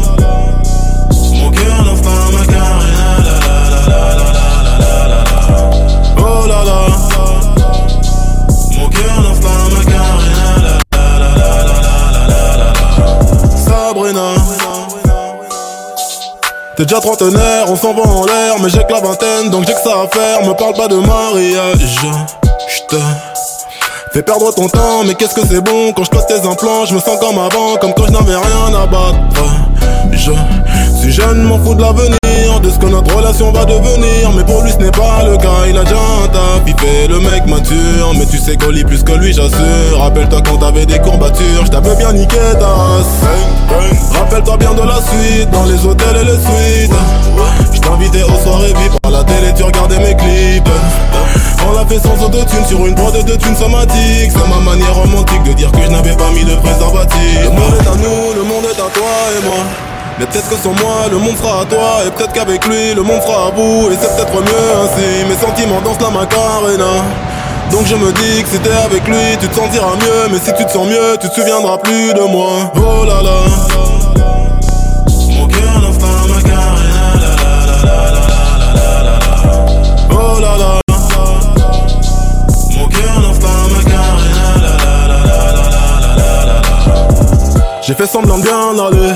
T'es 16.81 16.85
déjà 16.85 16.99
trentenaire, 16.99 17.65
on 17.67 17.75
s'en 17.75 17.93
va 17.93 18.01
en 18.01 18.25
l'air, 18.25 18.55
mais 18.59 18.67
j'ai 18.67 18.79
que 18.79 18.91
la 18.91 19.01
vingtaine, 19.01 19.51
donc 19.51 19.67
j'ai 19.67 19.73
que 19.73 19.81
ça 19.81 20.01
à 20.01 20.07
faire. 20.07 20.41
Me 20.41 20.55
parle 20.55 20.73
pas 20.73 20.87
de 20.87 20.95
mariage, 20.95 21.77
j'te 21.77 22.95
fais 24.11 24.23
perdre 24.23 24.51
ton 24.51 24.67
temps, 24.67 25.03
mais 25.05 25.13
qu'est-ce 25.13 25.35
que 25.35 25.45
c'est 25.45 25.61
bon 25.61 25.93
quand 25.93 26.05
je 26.05 26.09
passe 26.09 26.25
tes 26.25 26.39
implants, 26.39 26.85
je 26.87 26.95
me 26.95 26.99
sens 26.99 27.19
comme 27.19 27.37
avant, 27.37 27.75
comme 27.79 27.93
quand 27.93 28.07
je 28.07 28.11
n'avais 28.13 28.35
rien 28.35 28.73
à 28.73 28.87
battre. 28.87 29.15
Je 30.11 31.01
suis 31.01 31.11
jeune, 31.11 31.43
m'en 31.43 31.59
fous 31.59 31.75
de 31.75 31.83
l'avenir, 31.83 32.17
de 32.61 32.69
ce 32.69 32.77
que 32.77 32.85
notre 32.85 33.15
relation 33.15 33.51
va 33.51 33.65
devenir, 33.65 34.31
mais 34.35 34.43
pour 34.43 34.61
lui 34.61 34.71
ce 34.71 34.77
n'est 34.77 34.91
pas 34.91 35.23
le 35.23 35.37
cas, 35.37 35.65
il 35.67 35.77
a 35.77 35.83
déjà 35.83 35.95
un 35.95 36.27
taf, 36.27 36.61
il 36.67 36.75
le 37.09 37.19
mec 37.19 37.45
mature, 37.47 38.13
mais 38.17 38.25
tu 38.25 38.37
sais 38.37 38.55
qu'on 38.55 38.69
lit 38.69 38.83
plus 38.83 39.03
que 39.03 39.13
lui, 39.13 39.33
j'assure. 39.33 39.99
Rappelle-toi 39.99 40.41
quand 40.47 40.57
t'avais 40.57 40.85
des 40.85 40.99
courbatures, 40.99 41.65
je 41.65 41.71
t'avais 41.71 41.95
bien 41.95 42.13
niqué 42.13 42.37
ta. 42.59 44.19
Rappelle-toi 44.19 44.57
bien 44.57 44.73
de 44.73 44.81
la 44.81 44.95
suite, 44.95 45.49
dans 45.51 45.65
les 45.65 45.85
hôtels 45.85 46.17
et 46.21 46.25
les 46.25 46.39
suites. 46.39 46.95
Je 47.73 47.79
t'invitais 47.79 48.23
aux 48.23 48.43
soirées 48.43 48.73
vives 48.73 48.99
par 49.01 49.11
la 49.11 49.23
télé, 49.23 49.53
tu 49.55 49.63
regardais 49.63 49.99
mes 49.99 50.15
clips. 50.15 50.69
On 51.67 51.73
l'a 51.73 51.85
fait 51.85 51.99
sans 51.99 52.25
autotune 52.25 52.65
sur 52.67 52.85
une 52.85 52.95
prod 52.95 53.13
de 53.13 53.35
thunes 53.35 53.55
somatique. 53.55 54.31
C'est 54.31 54.49
ma 54.49 54.71
manière 54.71 54.95
romantique 54.95 55.43
de 55.43 55.53
dire 55.53 55.71
que 55.71 55.81
je 55.83 55.89
n'avais 55.89 56.15
pas 56.15 56.29
mis 56.31 56.43
de 56.43 56.55
préservatif. 56.55 57.43
Le 57.43 57.49
monde 57.49 57.75
est 57.79 57.87
à 57.87 57.95
nous, 57.95 58.33
le 58.35 58.43
monde 58.43 58.65
est 58.65 58.79
à 58.79 58.89
toi 58.89 59.11
et 59.37 59.45
moi. 59.45 59.90
Mais 60.21 60.27
peut-être 60.27 60.49
que 60.49 60.55
sans 60.55 60.73
moi, 60.73 61.07
le 61.09 61.17
monde 61.17 61.35
sera 61.35 61.61
à 61.61 61.65
toi. 61.65 62.03
Et 62.05 62.11
peut-être 62.11 62.31
qu'avec 62.31 62.63
lui, 62.67 62.93
le 62.93 63.01
monde 63.01 63.23
sera 63.23 63.47
à 63.47 63.49
vous. 63.49 63.89
Et 63.89 63.97
c'est 63.99 64.15
peut-être 64.15 64.39
mieux 64.39 64.71
ainsi. 64.83 65.25
Mes 65.27 65.35
sentiments 65.35 65.81
dansent 65.81 65.99
la 65.99 66.11
macarena. 66.11 67.01
Donc 67.71 67.87
je 67.87 67.95
me 67.95 68.11
dis 68.11 68.43
que 68.43 68.49
si 68.49 68.59
t'es 68.59 68.69
avec 68.85 69.07
lui, 69.07 69.17
tu 69.39 69.47
te 69.47 69.55
sentiras 69.55 69.95
mieux. 69.95 70.29
Mais 70.31 70.37
si 70.37 70.53
tu 70.53 70.63
te 70.63 70.69
sens 70.69 70.87
mieux, 70.87 71.17
tu 71.19 71.27
te 71.27 71.33
souviendras 71.33 71.79
plus 71.79 72.13
de 72.13 72.21
moi. 72.21 72.71
Oh 72.75 73.03
là 73.03 73.23
là. 73.23 73.45
Mon 75.39 75.47
cœur 75.47 75.81
danse 75.81 75.97
la 75.99 76.35
macarena. 76.35 77.13
La 77.19 77.31
la 77.41 77.55
la 77.65 77.97
la 78.05 78.35
la 78.75 78.93
la 78.93 79.01
la. 79.01 79.15
Oh. 80.11 80.37
J'ai 87.81 87.95
fait 87.95 88.05
semblant 88.05 88.37
bien 88.37 88.77
aller. 88.85 89.15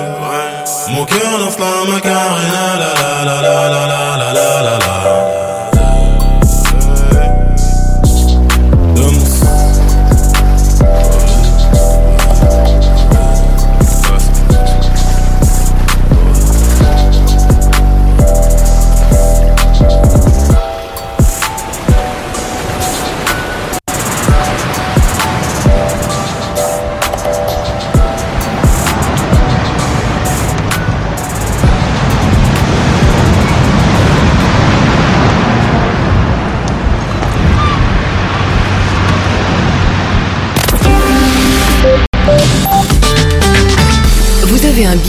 eh. 0.91 0.95
Mon 0.95 1.05
cœur 1.05 1.39
danse 1.39 1.57
la 1.59 1.91
macarena 1.91 2.75
La 2.79 2.91
la 3.01 3.25
la 3.25 3.41
la 3.41 3.69
la 3.69 4.33
la 4.33 4.61
la 4.61 4.77
la 4.77 5.30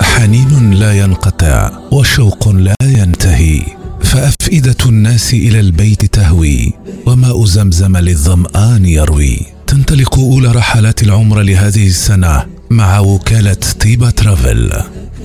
حنين 0.00 0.74
لا 0.74 0.92
ينقطع 0.92 1.70
وشوق 1.92 2.48
لا 2.48 2.74
ينتهي 2.82 3.62
فأفئدة 4.02 4.76
الناس 4.86 5.34
إلى 5.34 5.60
البيت 5.60 6.04
تهوي 6.04 6.72
وماء 7.06 7.44
زمزم 7.44 7.96
للظمآن 7.96 8.86
يروي. 8.86 9.40
تنطلق 9.66 10.18
أولى 10.18 10.52
رحلات 10.52 11.02
العمر 11.02 11.40
لهذه 11.42 11.86
السنة 11.86 12.42
مع 12.70 12.98
وكالة 12.98 13.56
طيبة 13.80 14.10
ترافل. 14.10 14.72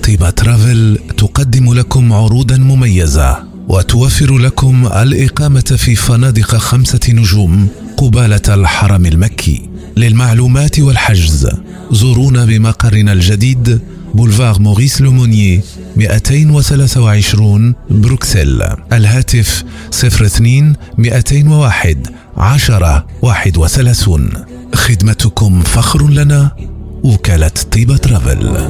طيبة 0.03 0.29
ترافل 0.29 0.99
تقدم 1.17 1.73
لكم 1.73 2.13
عروضا 2.13 2.57
مميزة. 2.57 3.50
وتوفر 3.71 4.37
لكم 4.37 4.89
الإقامة 4.95 5.75
في 5.77 5.95
فنادق 5.95 6.55
خمسة 6.55 6.99
نجوم 7.09 7.67
قبالة 7.97 8.41
الحرم 8.49 9.05
المكي. 9.05 9.69
للمعلومات 9.97 10.79
والحجز 10.79 11.49
زورونا 11.91 12.45
بمقرنا 12.45 13.13
الجديد 13.13 13.81
بولفار 14.13 14.59
موريس 14.59 15.01
لومونيي 15.01 15.61
223 15.95 17.75
بروكسل. 17.89 18.63
الهاتف 18.93 19.63
02 20.03 20.75
201 20.97 22.07
10 22.37 23.05
31 23.21 24.29
خدمتكم 24.75 25.61
فخر 25.61 26.09
لنا 26.09 26.51
وكالة 27.03 27.51
طيبة 27.71 27.97
ترافل. 27.97 28.69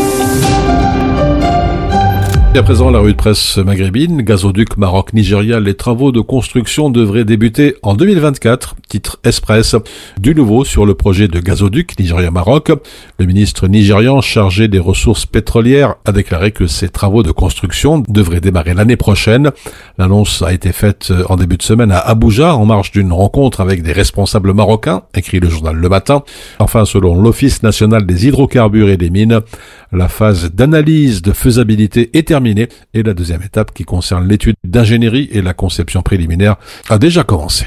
À 2.53 2.63
présent, 2.63 2.91
la 2.91 2.99
rue 2.99 3.13
de 3.13 3.17
presse 3.17 3.57
maghrébine, 3.57 4.21
gazoduc 4.21 4.75
Maroc-Nigeria, 4.77 5.61
les 5.61 5.73
travaux 5.73 6.11
de 6.11 6.19
construction 6.19 6.89
devraient 6.89 7.23
débuter 7.23 7.75
en 7.81 7.95
2024. 7.95 8.75
Titre 8.89 9.19
Express. 9.23 9.77
Du 10.19 10.35
nouveau 10.35 10.65
sur 10.65 10.85
le 10.85 10.93
projet 10.93 11.29
de 11.29 11.39
gazoduc 11.39 11.97
Nigeria-Maroc. 11.97 12.71
Le 13.17 13.25
ministre 13.25 13.67
nigérian 13.67 14.19
chargé 14.19 14.67
des 14.67 14.79
ressources 14.79 15.25
pétrolières 15.25 15.95
a 16.03 16.11
déclaré 16.11 16.51
que 16.51 16.67
ces 16.67 16.89
travaux 16.89 17.23
de 17.23 17.31
construction 17.31 18.03
devraient 18.09 18.41
démarrer 18.41 18.73
l'année 18.73 18.97
prochaine. 18.97 19.51
L'annonce 19.97 20.41
a 20.41 20.51
été 20.51 20.73
faite 20.73 21.11
en 21.29 21.37
début 21.37 21.55
de 21.55 21.63
semaine 21.63 21.91
à 21.91 21.99
Abuja 21.99 22.53
en 22.53 22.65
marge 22.65 22.91
d'une 22.91 23.13
rencontre 23.13 23.61
avec 23.61 23.81
des 23.81 23.93
responsables 23.93 24.53
marocains, 24.53 25.03
écrit 25.15 25.39
le 25.39 25.49
journal 25.49 25.77
Le 25.77 25.89
Matin. 25.89 26.23
Enfin, 26.59 26.83
selon 26.83 27.19
l'Office 27.19 27.63
national 27.63 28.05
des 28.05 28.27
hydrocarbures 28.27 28.89
et 28.89 28.97
des 28.97 29.09
mines, 29.09 29.39
la 29.93 30.09
phase 30.09 30.51
d'analyse 30.51 31.21
de 31.21 31.31
faisabilité 31.31 32.09
est 32.13 32.27
terminée 32.27 32.40
et 32.45 33.03
la 33.03 33.13
deuxième 33.13 33.41
étape 33.41 33.73
qui 33.73 33.83
concerne 33.83 34.27
l'étude 34.27 34.55
d'ingénierie 34.63 35.29
et 35.31 35.41
la 35.41 35.53
conception 35.53 36.01
préliminaire 36.01 36.55
a 36.89 36.97
déjà 36.97 37.23
commencé. 37.23 37.65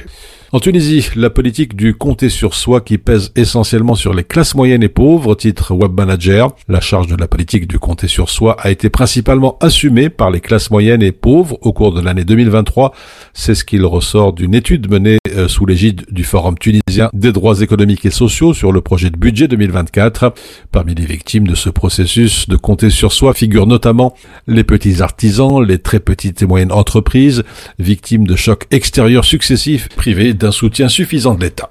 En 0.54 0.60
Tunisie, 0.60 1.08
la 1.16 1.30
politique 1.30 1.74
du 1.74 1.94
compter 1.94 2.28
sur 2.28 2.54
soi 2.54 2.80
qui 2.80 2.96
pèse 2.96 3.32
essentiellement 3.34 3.96
sur 3.96 4.14
les 4.14 4.22
classes 4.22 4.54
moyennes 4.54 4.84
et 4.84 4.88
pauvres, 4.88 5.34
titre 5.34 5.74
Web 5.74 5.90
Manager. 5.96 6.54
La 6.68 6.80
charge 6.80 7.08
de 7.08 7.16
la 7.16 7.26
politique 7.26 7.66
du 7.66 7.80
compter 7.80 8.06
sur 8.06 8.30
soi 8.30 8.56
a 8.60 8.70
été 8.70 8.88
principalement 8.88 9.58
assumée 9.60 10.10
par 10.10 10.30
les 10.30 10.40
classes 10.40 10.70
moyennes 10.70 11.02
et 11.02 11.10
pauvres 11.10 11.58
au 11.62 11.72
cours 11.72 11.92
de 11.92 12.00
l'année 12.00 12.22
2023. 12.22 12.94
C'est 13.32 13.56
ce 13.56 13.64
qu'il 13.64 13.84
ressort 13.84 14.32
d'une 14.32 14.54
étude 14.54 14.88
menée 14.88 15.18
euh, 15.34 15.48
sous 15.48 15.66
l'égide 15.66 16.06
du 16.12 16.22
Forum 16.22 16.56
tunisien 16.56 17.10
des 17.12 17.32
droits 17.32 17.60
économiques 17.60 18.06
et 18.06 18.10
sociaux 18.10 18.54
sur 18.54 18.70
le 18.70 18.80
projet 18.80 19.10
de 19.10 19.16
budget 19.16 19.48
2024. 19.48 20.34
Parmi 20.70 20.94
les 20.94 21.04
victimes 21.04 21.48
de 21.48 21.56
ce 21.56 21.68
processus 21.68 22.48
de 22.48 22.54
compter 22.54 22.90
sur 22.90 23.12
soi 23.12 23.34
figurent 23.34 23.66
notamment 23.66 24.14
les 24.46 24.62
petits 24.62 25.02
artisans, 25.02 25.60
les 25.60 25.78
très 25.78 25.98
petites 25.98 26.42
et 26.42 26.46
moyennes 26.46 26.70
entreprises, 26.70 27.42
victimes 27.80 28.28
de 28.28 28.36
chocs 28.36 28.66
extérieurs 28.70 29.24
successifs 29.24 29.88
privés 29.88 30.32
d'un 30.44 30.52
soutien 30.52 30.90
suffisant 30.90 31.34
de 31.34 31.42
l'État. 31.42 31.70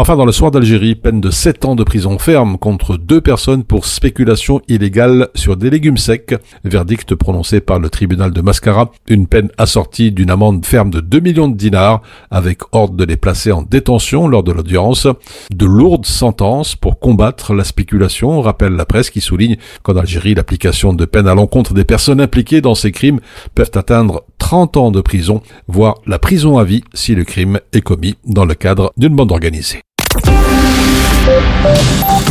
Enfin, 0.00 0.14
dans 0.14 0.24
le 0.24 0.30
soir 0.30 0.52
d'Algérie, 0.52 0.94
peine 0.94 1.20
de 1.20 1.28
7 1.28 1.64
ans 1.64 1.74
de 1.74 1.82
prison 1.82 2.20
ferme 2.20 2.56
contre 2.56 2.96
deux 2.96 3.20
personnes 3.20 3.64
pour 3.64 3.84
spéculation 3.84 4.60
illégale 4.68 5.26
sur 5.34 5.56
des 5.56 5.70
légumes 5.70 5.96
secs. 5.96 6.36
Verdict 6.62 7.16
prononcé 7.16 7.60
par 7.60 7.80
le 7.80 7.90
tribunal 7.90 8.32
de 8.32 8.40
Mascara. 8.40 8.92
Une 9.08 9.26
peine 9.26 9.50
assortie 9.58 10.12
d'une 10.12 10.30
amende 10.30 10.64
ferme 10.64 10.90
de 10.90 11.00
2 11.00 11.18
millions 11.18 11.48
de 11.48 11.56
dinars 11.56 12.00
avec 12.30 12.60
ordre 12.70 12.94
de 12.94 13.04
les 13.04 13.16
placer 13.16 13.50
en 13.50 13.62
détention 13.62 14.28
lors 14.28 14.44
de 14.44 14.52
l'audience. 14.52 15.08
De 15.50 15.66
lourdes 15.66 16.06
sentences 16.06 16.76
pour 16.76 17.00
combattre 17.00 17.52
la 17.52 17.64
spéculation, 17.64 18.40
rappelle 18.40 18.74
la 18.74 18.86
presse 18.86 19.10
qui 19.10 19.20
souligne 19.20 19.56
qu'en 19.82 19.96
Algérie, 19.96 20.34
l'application 20.34 20.92
de 20.92 21.06
peines 21.06 21.26
à 21.26 21.34
l'encontre 21.34 21.74
des 21.74 21.84
personnes 21.84 22.20
impliquées 22.20 22.60
dans 22.60 22.76
ces 22.76 22.92
crimes 22.92 23.18
peuvent 23.56 23.72
atteindre 23.74 24.22
30 24.38 24.76
ans 24.76 24.90
de 24.92 25.00
prison, 25.00 25.42
voire 25.66 25.96
la 26.06 26.20
prison 26.20 26.56
à 26.56 26.62
vie 26.62 26.84
si 26.94 27.16
le 27.16 27.24
crime 27.24 27.58
est 27.72 27.80
commis 27.80 28.14
dans 28.24 28.44
le 28.44 28.54
cadre 28.54 28.92
d'une 28.96 29.16
bande 29.16 29.32
organisée. 29.32 29.80
Thank 30.20 30.32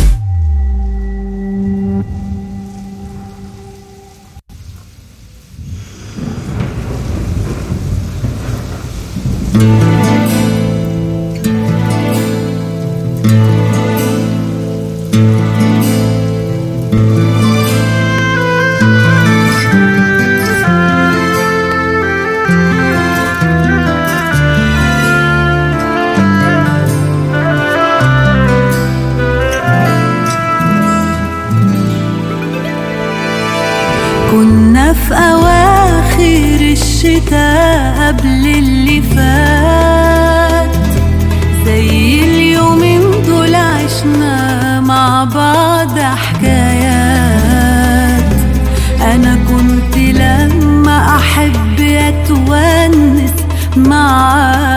you. 0.01 0.06
मा 54.07 54.76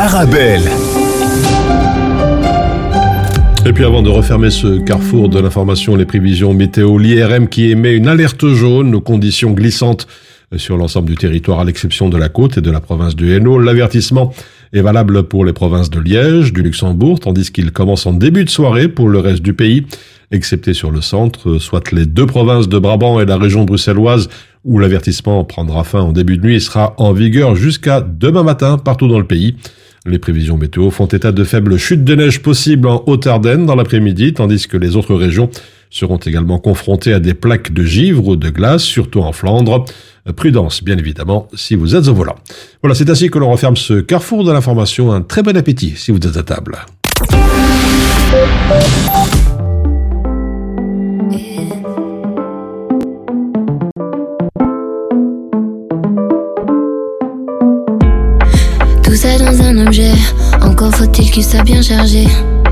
Arabelle. 0.00 0.62
Et 3.66 3.72
puis 3.72 3.84
avant 3.84 4.00
de 4.00 4.08
refermer 4.08 4.50
ce 4.50 4.78
carrefour 4.78 5.28
de 5.28 5.40
l'information, 5.40 5.96
les 5.96 6.04
prévisions 6.04 6.54
météo, 6.54 6.98
l'IRM 6.98 7.48
qui 7.48 7.72
émet 7.72 7.96
une 7.96 8.06
alerte 8.06 8.46
jaune 8.46 8.94
aux 8.94 9.00
conditions 9.00 9.50
glissantes 9.50 10.06
sur 10.56 10.76
l'ensemble 10.76 11.08
du 11.08 11.16
territoire 11.16 11.58
à 11.58 11.64
l'exception 11.64 12.08
de 12.08 12.16
la 12.16 12.28
côte 12.28 12.58
et 12.58 12.60
de 12.60 12.70
la 12.70 12.80
province 12.80 13.16
du 13.16 13.32
Hainaut. 13.32 13.58
L'avertissement 13.58 14.32
est 14.72 14.82
valable 14.82 15.24
pour 15.24 15.44
les 15.44 15.52
provinces 15.52 15.90
de 15.90 15.98
Liège, 15.98 16.52
du 16.52 16.62
Luxembourg, 16.62 17.18
tandis 17.18 17.50
qu'il 17.50 17.72
commence 17.72 18.06
en 18.06 18.12
début 18.12 18.44
de 18.44 18.50
soirée 18.50 18.86
pour 18.86 19.08
le 19.08 19.18
reste 19.18 19.42
du 19.42 19.52
pays, 19.52 19.84
excepté 20.30 20.74
sur 20.74 20.92
le 20.92 21.00
centre, 21.00 21.58
soit 21.58 21.90
les 21.90 22.06
deux 22.06 22.26
provinces 22.26 22.68
de 22.68 22.78
Brabant 22.78 23.18
et 23.18 23.26
la 23.26 23.36
région 23.36 23.64
bruxelloise, 23.64 24.28
où 24.64 24.78
l'avertissement 24.78 25.42
prendra 25.42 25.82
fin 25.82 26.02
en 26.02 26.12
début 26.12 26.36
de 26.36 26.46
nuit 26.46 26.54
et 26.54 26.60
sera 26.60 26.94
en 26.98 27.12
vigueur 27.12 27.56
jusqu'à 27.56 28.00
demain 28.00 28.44
matin 28.44 28.78
partout 28.78 29.08
dans 29.08 29.18
le 29.18 29.26
pays. 29.26 29.56
Les 30.08 30.18
prévisions 30.18 30.56
météo 30.56 30.90
font 30.90 31.04
état 31.04 31.32
de 31.32 31.44
faibles 31.44 31.76
chutes 31.76 32.02
de 32.02 32.14
neige 32.14 32.40
possibles 32.40 32.88
en 32.88 33.02
Haute-Ardenne 33.06 33.66
dans 33.66 33.74
l'après-midi, 33.74 34.32
tandis 34.32 34.66
que 34.66 34.78
les 34.78 34.96
autres 34.96 35.14
régions 35.14 35.50
seront 35.90 36.16
également 36.16 36.58
confrontées 36.58 37.12
à 37.12 37.20
des 37.20 37.34
plaques 37.34 37.74
de 37.74 37.84
givre 37.84 38.26
ou 38.26 38.36
de 38.36 38.48
glace, 38.48 38.82
surtout 38.82 39.20
en 39.20 39.32
Flandre. 39.32 39.84
Prudence, 40.34 40.82
bien 40.82 40.96
évidemment, 40.96 41.48
si 41.52 41.74
vous 41.74 41.94
êtes 41.94 42.08
au 42.08 42.14
volant. 42.14 42.36
Voilà, 42.82 42.94
c'est 42.94 43.10
ainsi 43.10 43.28
que 43.28 43.38
l'on 43.38 43.50
referme 43.50 43.76
ce 43.76 44.00
carrefour 44.00 44.44
de 44.44 44.52
l'information. 44.52 45.12
Un 45.12 45.20
très 45.20 45.42
bon 45.42 45.54
appétit 45.54 45.92
si 45.96 46.10
vous 46.10 46.26
êtes 46.26 46.38
à 46.38 46.42
table. 46.42 46.78
Encore 60.60 60.94
faut-il 60.94 61.30
qu'il 61.30 61.42
soit 61.42 61.62
bien 61.62 61.80
chargé. 61.80 62.26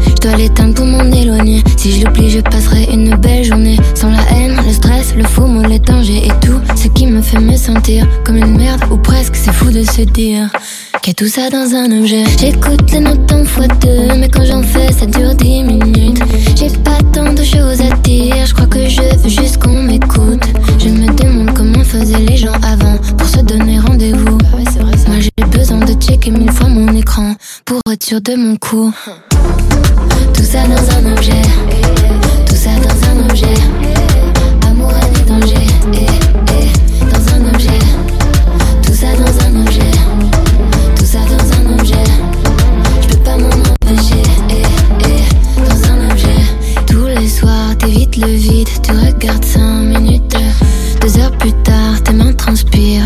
Je 0.07 0.15
dois 0.21 0.37
l'éteindre 0.37 0.75
pour 0.75 0.85
m'en 0.85 1.11
éloigner. 1.11 1.63
Si 1.79 1.93
je 1.93 2.05
l'oublie, 2.05 2.29
je 2.29 2.41
passerai 2.41 2.89
une 2.93 3.15
belle 3.17 3.43
journée. 3.43 3.79
Sans 3.95 4.11
la 4.11 4.21
haine, 4.33 4.61
le 4.67 4.71
stress, 4.71 5.15
le 5.17 5.25
faux 5.25 5.47
mot, 5.47 5.67
les 5.67 5.79
dangers 5.79 6.27
et 6.27 6.47
tout 6.47 6.61
ce 6.77 6.89
qui 6.89 7.07
me 7.07 7.23
fait 7.23 7.41
me 7.41 7.57
sentir 7.57 8.07
comme 8.23 8.37
une 8.37 8.59
merde 8.59 8.83
ou 8.91 8.99
presque. 8.99 9.35
C'est 9.35 9.53
fou 9.53 9.71
de 9.71 9.83
se 9.83 10.03
dire 10.03 10.51
qu'il 11.01 11.13
a 11.13 11.15
tout 11.15 11.29
ça 11.29 11.49
dans 11.49 11.75
un 11.75 11.99
objet. 11.99 12.25
J'écoute 12.39 12.91
les 12.93 13.01
notes 13.01 13.33
en 13.33 13.45
fois 13.45 13.67
deux, 13.67 14.15
mais 14.19 14.29
quand 14.29 14.45
j'en 14.45 14.63
fais, 14.63 14.93
ça 14.93 15.07
dure 15.07 15.35
dix 15.37 15.63
minutes. 15.63 16.21
J'ai 16.55 16.69
pas 16.69 16.99
tant 17.15 17.33
de 17.33 17.43
choses 17.43 17.81
à 17.81 17.97
dire, 18.03 18.45
je 18.45 18.53
crois 18.53 18.67
que 18.67 18.87
je 18.87 19.01
veux 19.01 19.29
juste 19.31 19.57
qu'on 19.63 19.83
m'écoute. 19.83 20.45
Je 20.79 20.91
me 20.91 21.07
demande 21.15 21.57
comment 21.57 21.83
faisaient 21.83 22.19
les 22.29 22.37
gens 22.37 22.53
avant 22.63 22.99
pour 23.17 23.27
se 23.27 23.41
donner 23.41 23.79
rendez-vous. 23.81 24.37
Checker 26.07 26.31
mille 26.31 26.53
fois 26.53 26.69
mon 26.69 26.95
écran 26.95 27.35
pour 27.65 27.81
être 27.91 28.21
de 28.21 28.37
mon 28.37 28.57
coup. 28.57 28.93
Tout 30.35 30.45
ça 30.45 30.63
dans 30.69 30.97
un 30.97 31.13
objet, 31.13 31.43
tout 32.47 32.55
ça 32.55 32.71
dans 32.77 33.09
un 33.11 33.29
objet. 33.29 33.55
Amour, 34.69 34.93
et 34.93 35.29
danger, 35.29 35.67
dans 37.11 37.35
un 37.35 37.53
objet. 37.53 37.79
Tout 38.83 38.93
ça 38.93 39.09
dans 39.17 39.47
un 39.47 39.63
objet, 39.63 39.91
tout 40.97 41.05
ça 41.05 41.19
dans 41.33 41.71
un 41.73 41.79
objet. 41.79 42.05
Je 43.03 43.09
peux 43.09 43.23
pas 43.25 43.37
m'en 43.37 43.49
empêcher, 43.49 44.23
dans 45.59 45.91
un 45.91 46.11
objet. 46.11 46.41
Tous 46.87 47.07
les 47.07 47.29
soirs, 47.29 47.77
t'évites 47.79 48.17
le 48.17 48.29
vide, 48.29 48.69
tu 48.83 48.93
regardes 48.93 49.45
5 49.45 49.61
minutes. 49.61 50.37
Deux 51.01 51.19
heures 51.19 51.37
plus 51.39 51.53
tard, 51.65 52.03
tes 52.05 52.13
mains 52.13 52.33
transpirent 52.33 53.06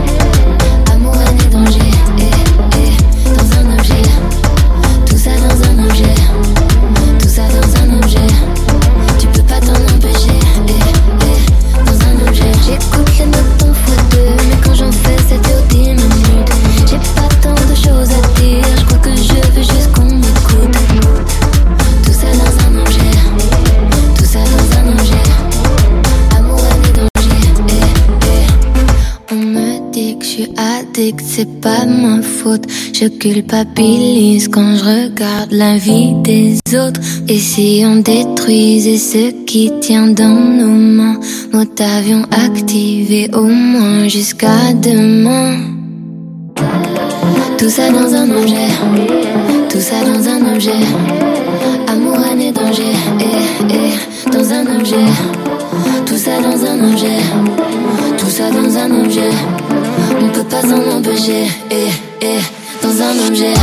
c'est 31.41 31.59
pas 31.59 31.85
ma 31.85 32.21
faute. 32.21 32.65
Je 32.93 33.07
culpabilise 33.07 34.47
quand 34.47 34.75
je 34.75 34.83
regarde 34.83 35.51
la 35.51 35.75
vie 35.77 36.13
des 36.23 36.59
autres. 36.77 37.01
Et 37.27 37.39
si 37.39 37.83
on 37.83 37.95
détruisait 37.95 38.97
ce 38.97 39.31
qui 39.45 39.71
tient 39.81 40.07
dans 40.07 40.39
nos 40.59 40.75
mains, 40.97 41.19
mot 41.51 41.65
avion 41.97 42.21
activé 42.45 43.29
au 43.33 43.45
moins 43.45 44.07
jusqu'à 44.07 44.73
demain. 44.73 45.57
Tout 47.57 47.69
ça 47.69 47.89
dans 47.89 48.13
un 48.13 48.29
objet, 48.39 48.69
tout 49.69 49.83
ça 49.89 49.99
dans 50.09 50.23
un 50.33 50.53
objet. 50.53 50.83
Amour, 51.87 52.19
année, 52.31 52.51
danger, 52.51 52.93
eh, 53.19 53.75
eh, 53.77 54.29
dans 54.29 54.47
un 54.51 54.65
objet. 54.77 55.07
Tout 56.05 56.17
ça 56.17 56.39
dans 56.39 56.59
un 56.71 56.91
objet, 56.91 57.19
tout 58.19 58.29
ça 58.29 58.51
dans 58.51 58.77
un 58.77 58.91
objet. 59.03 59.80
On 60.19 60.29
peut 60.29 60.43
pas 60.43 60.61
s'en 60.61 60.97
empêcher, 60.97 61.47
eh, 61.69 61.89
eh, 62.21 62.39
dans 62.81 63.01
un 63.01 63.27
objet. 63.27 63.53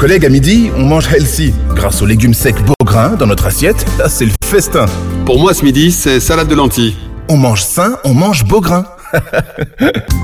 collègues 0.00 0.24
à 0.24 0.30
midi, 0.30 0.70
on 0.78 0.86
mange 0.86 1.12
healthy. 1.12 1.52
Grâce 1.74 2.00
aux 2.00 2.06
légumes 2.06 2.32
secs 2.32 2.64
beau 2.64 2.72
grain 2.86 3.16
dans 3.16 3.26
notre 3.26 3.44
assiette, 3.44 3.84
c'est 4.08 4.24
le 4.24 4.32
festin. 4.42 4.86
Pour 5.26 5.38
moi, 5.38 5.52
ce 5.52 5.62
midi, 5.62 5.92
c'est 5.92 6.20
salade 6.20 6.48
de 6.48 6.54
lentilles. 6.54 6.96
On 7.28 7.36
mange 7.36 7.62
sain, 7.62 7.98
on 8.04 8.14
mange 8.14 8.46
beau 8.46 8.62
grain. 8.62 8.86